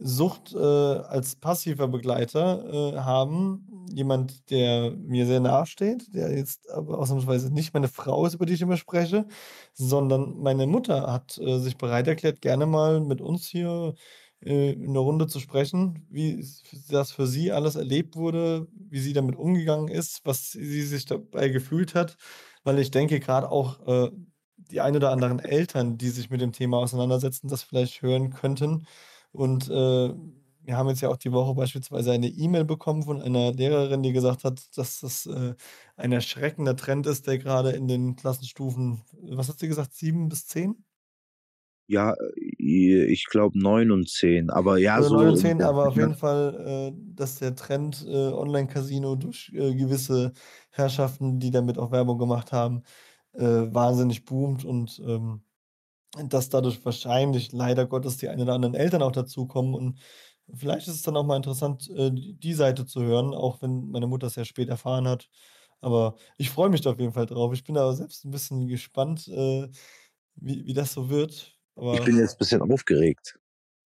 [0.00, 3.86] Sucht äh, als passiver Begleiter äh, haben.
[3.92, 8.46] Jemand, der mir sehr nahe steht, der jetzt aber ausnahmsweise nicht meine Frau ist, über
[8.46, 9.26] die ich immer spreche,
[9.74, 14.00] sondern meine Mutter hat äh, sich bereit erklärt, gerne mal mit uns hier äh,
[14.40, 16.44] in der Runde zu sprechen, wie
[16.90, 21.48] das für sie alles erlebt wurde, wie sie damit umgegangen ist, was sie sich dabei
[21.48, 22.16] gefühlt hat.
[22.64, 24.10] Weil ich denke, gerade auch äh,
[24.56, 28.86] die ein oder anderen Eltern, die sich mit dem Thema auseinandersetzen, das vielleicht hören könnten.
[29.32, 30.14] Und äh,
[30.62, 34.12] wir haben jetzt ja auch die Woche beispielsweise eine E-Mail bekommen von einer Lehrerin, die
[34.12, 35.54] gesagt hat, dass das äh,
[35.96, 40.46] ein erschreckender Trend ist, der gerade in den Klassenstufen, was hat sie gesagt, sieben bis
[40.46, 40.84] zehn?
[41.88, 45.14] ja, äh, ich glaube neun und zehn, aber ja, Oder so.
[45.16, 49.74] 9 und 10, aber auf jeden Fall, äh, dass der Trend äh, Online-Casino durch äh,
[49.74, 50.32] gewisse
[50.70, 52.82] Herrschaften, die damit auch Werbung gemacht haben,
[53.32, 55.42] äh, wahnsinnig boomt und ähm,
[56.16, 59.74] dass dadurch wahrscheinlich leider Gottes die ein oder anderen Eltern auch dazukommen.
[59.74, 60.00] Und
[60.54, 64.06] vielleicht ist es dann auch mal interessant, äh, die Seite zu hören, auch wenn meine
[64.06, 65.28] Mutter es ja spät erfahren hat.
[65.80, 67.52] Aber ich freue mich da auf jeden Fall drauf.
[67.52, 69.68] Ich bin aber selbst ein bisschen gespannt, äh,
[70.36, 71.57] wie, wie das so wird.
[71.78, 73.38] Aber Ich bin jetzt ein bisschen aufgeregt.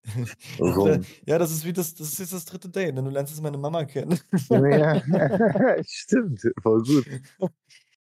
[0.59, 1.05] Warum?
[1.27, 3.43] ja, das ist wie das, das ist jetzt das dritte Date, denn du lernst jetzt
[3.43, 4.19] meine Mama kennen.
[4.49, 5.01] ja,
[5.87, 7.07] stimmt, voll gut.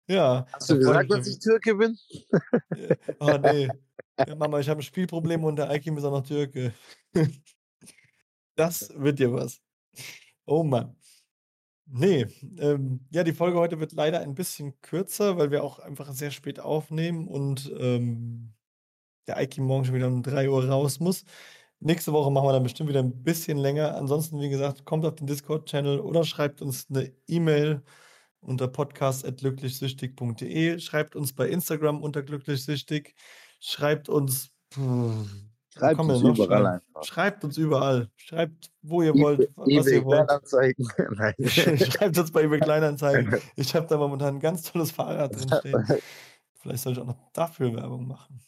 [0.08, 0.46] ja.
[0.54, 1.98] Hast du gesagt, dass ich Türke bin?
[3.20, 3.68] Oh nee.
[4.18, 6.72] Ja, Mama, ich habe ein Spielproblem und der Aikim ist auch noch Türke.
[8.56, 9.60] Das wird dir was.
[10.46, 10.96] Oh Mann.
[11.86, 12.28] Nee,
[12.60, 16.32] ähm, ja, die Folge heute wird leider ein bisschen kürzer, weil wir auch einfach sehr
[16.32, 18.54] spät aufnehmen und ähm,
[19.28, 21.24] der Aikim morgen schon wieder um 3 Uhr raus muss.
[21.80, 23.96] Nächste Woche machen wir dann bestimmt wieder ein bisschen länger.
[23.96, 27.84] Ansonsten, wie gesagt, kommt auf den Discord-Channel oder schreibt uns eine E-Mail
[28.40, 30.80] unter podcast.glücklichsüchtig.de.
[30.80, 33.16] Schreibt uns bei Instagram unter glücklichsüchtig.
[33.60, 34.52] Schreibt uns.
[34.70, 35.26] Puh,
[35.78, 37.04] Schreibt uns überall einfach.
[37.04, 38.10] Schreibt uns überall.
[38.16, 40.30] Schreibt, wo ihr wollt, was eBay ihr wollt.
[41.92, 43.42] Schreibt uns bei eBay Kleinanzeigen.
[43.56, 45.86] Ich habe da momentan ein ganz tolles Fahrrad drinstehen.
[46.60, 48.40] Vielleicht soll ich auch noch dafür Werbung machen.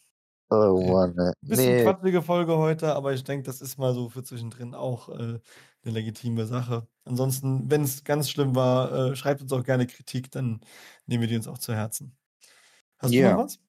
[0.50, 1.32] Oh Mann, ey.
[1.42, 5.08] Bisschen Nee, quatschige Folge heute, aber ich denke, das ist mal so für zwischendrin auch
[5.10, 5.40] äh, eine
[5.84, 6.88] legitime Sache.
[7.04, 10.60] Ansonsten, wenn es ganz schlimm war, äh, schreibt uns auch gerne Kritik, dann
[11.06, 12.16] nehmen wir die uns auch zu Herzen.
[12.98, 13.24] Hast du Ja.
[13.24, 13.60] noch was?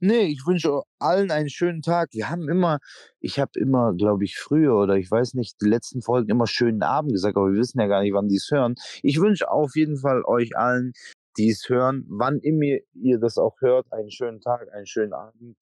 [0.00, 2.10] nee, ich wünsche allen einen schönen Tag.
[2.12, 2.78] Wir haben immer,
[3.20, 6.82] ich habe immer, glaube ich, früher oder ich weiß nicht, die letzten Folgen immer schönen
[6.82, 8.74] Abend gesagt, aber wir wissen ja gar nicht, wann die es hören.
[9.02, 10.92] Ich wünsche auf jeden Fall euch allen,
[11.38, 15.56] die es hören, wann immer ihr das auch hört, einen schönen Tag, einen schönen Abend.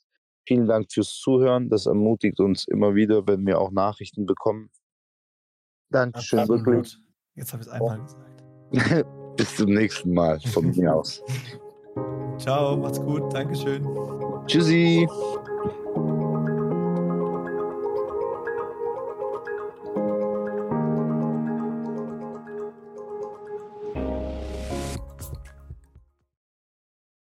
[0.49, 1.69] Vielen Dank fürs Zuhören.
[1.69, 4.71] Das ermutigt uns immer wieder, wenn wir auch Nachrichten bekommen.
[5.91, 6.79] Dankeschön, wirklich.
[6.79, 7.07] Absolut.
[7.35, 9.07] Jetzt habe ich es einmal gesagt.
[9.37, 11.23] Bis zum nächsten Mal von mir aus.
[12.39, 13.87] Ciao, macht's gut, Dankeschön.
[14.47, 15.07] Tschüssi.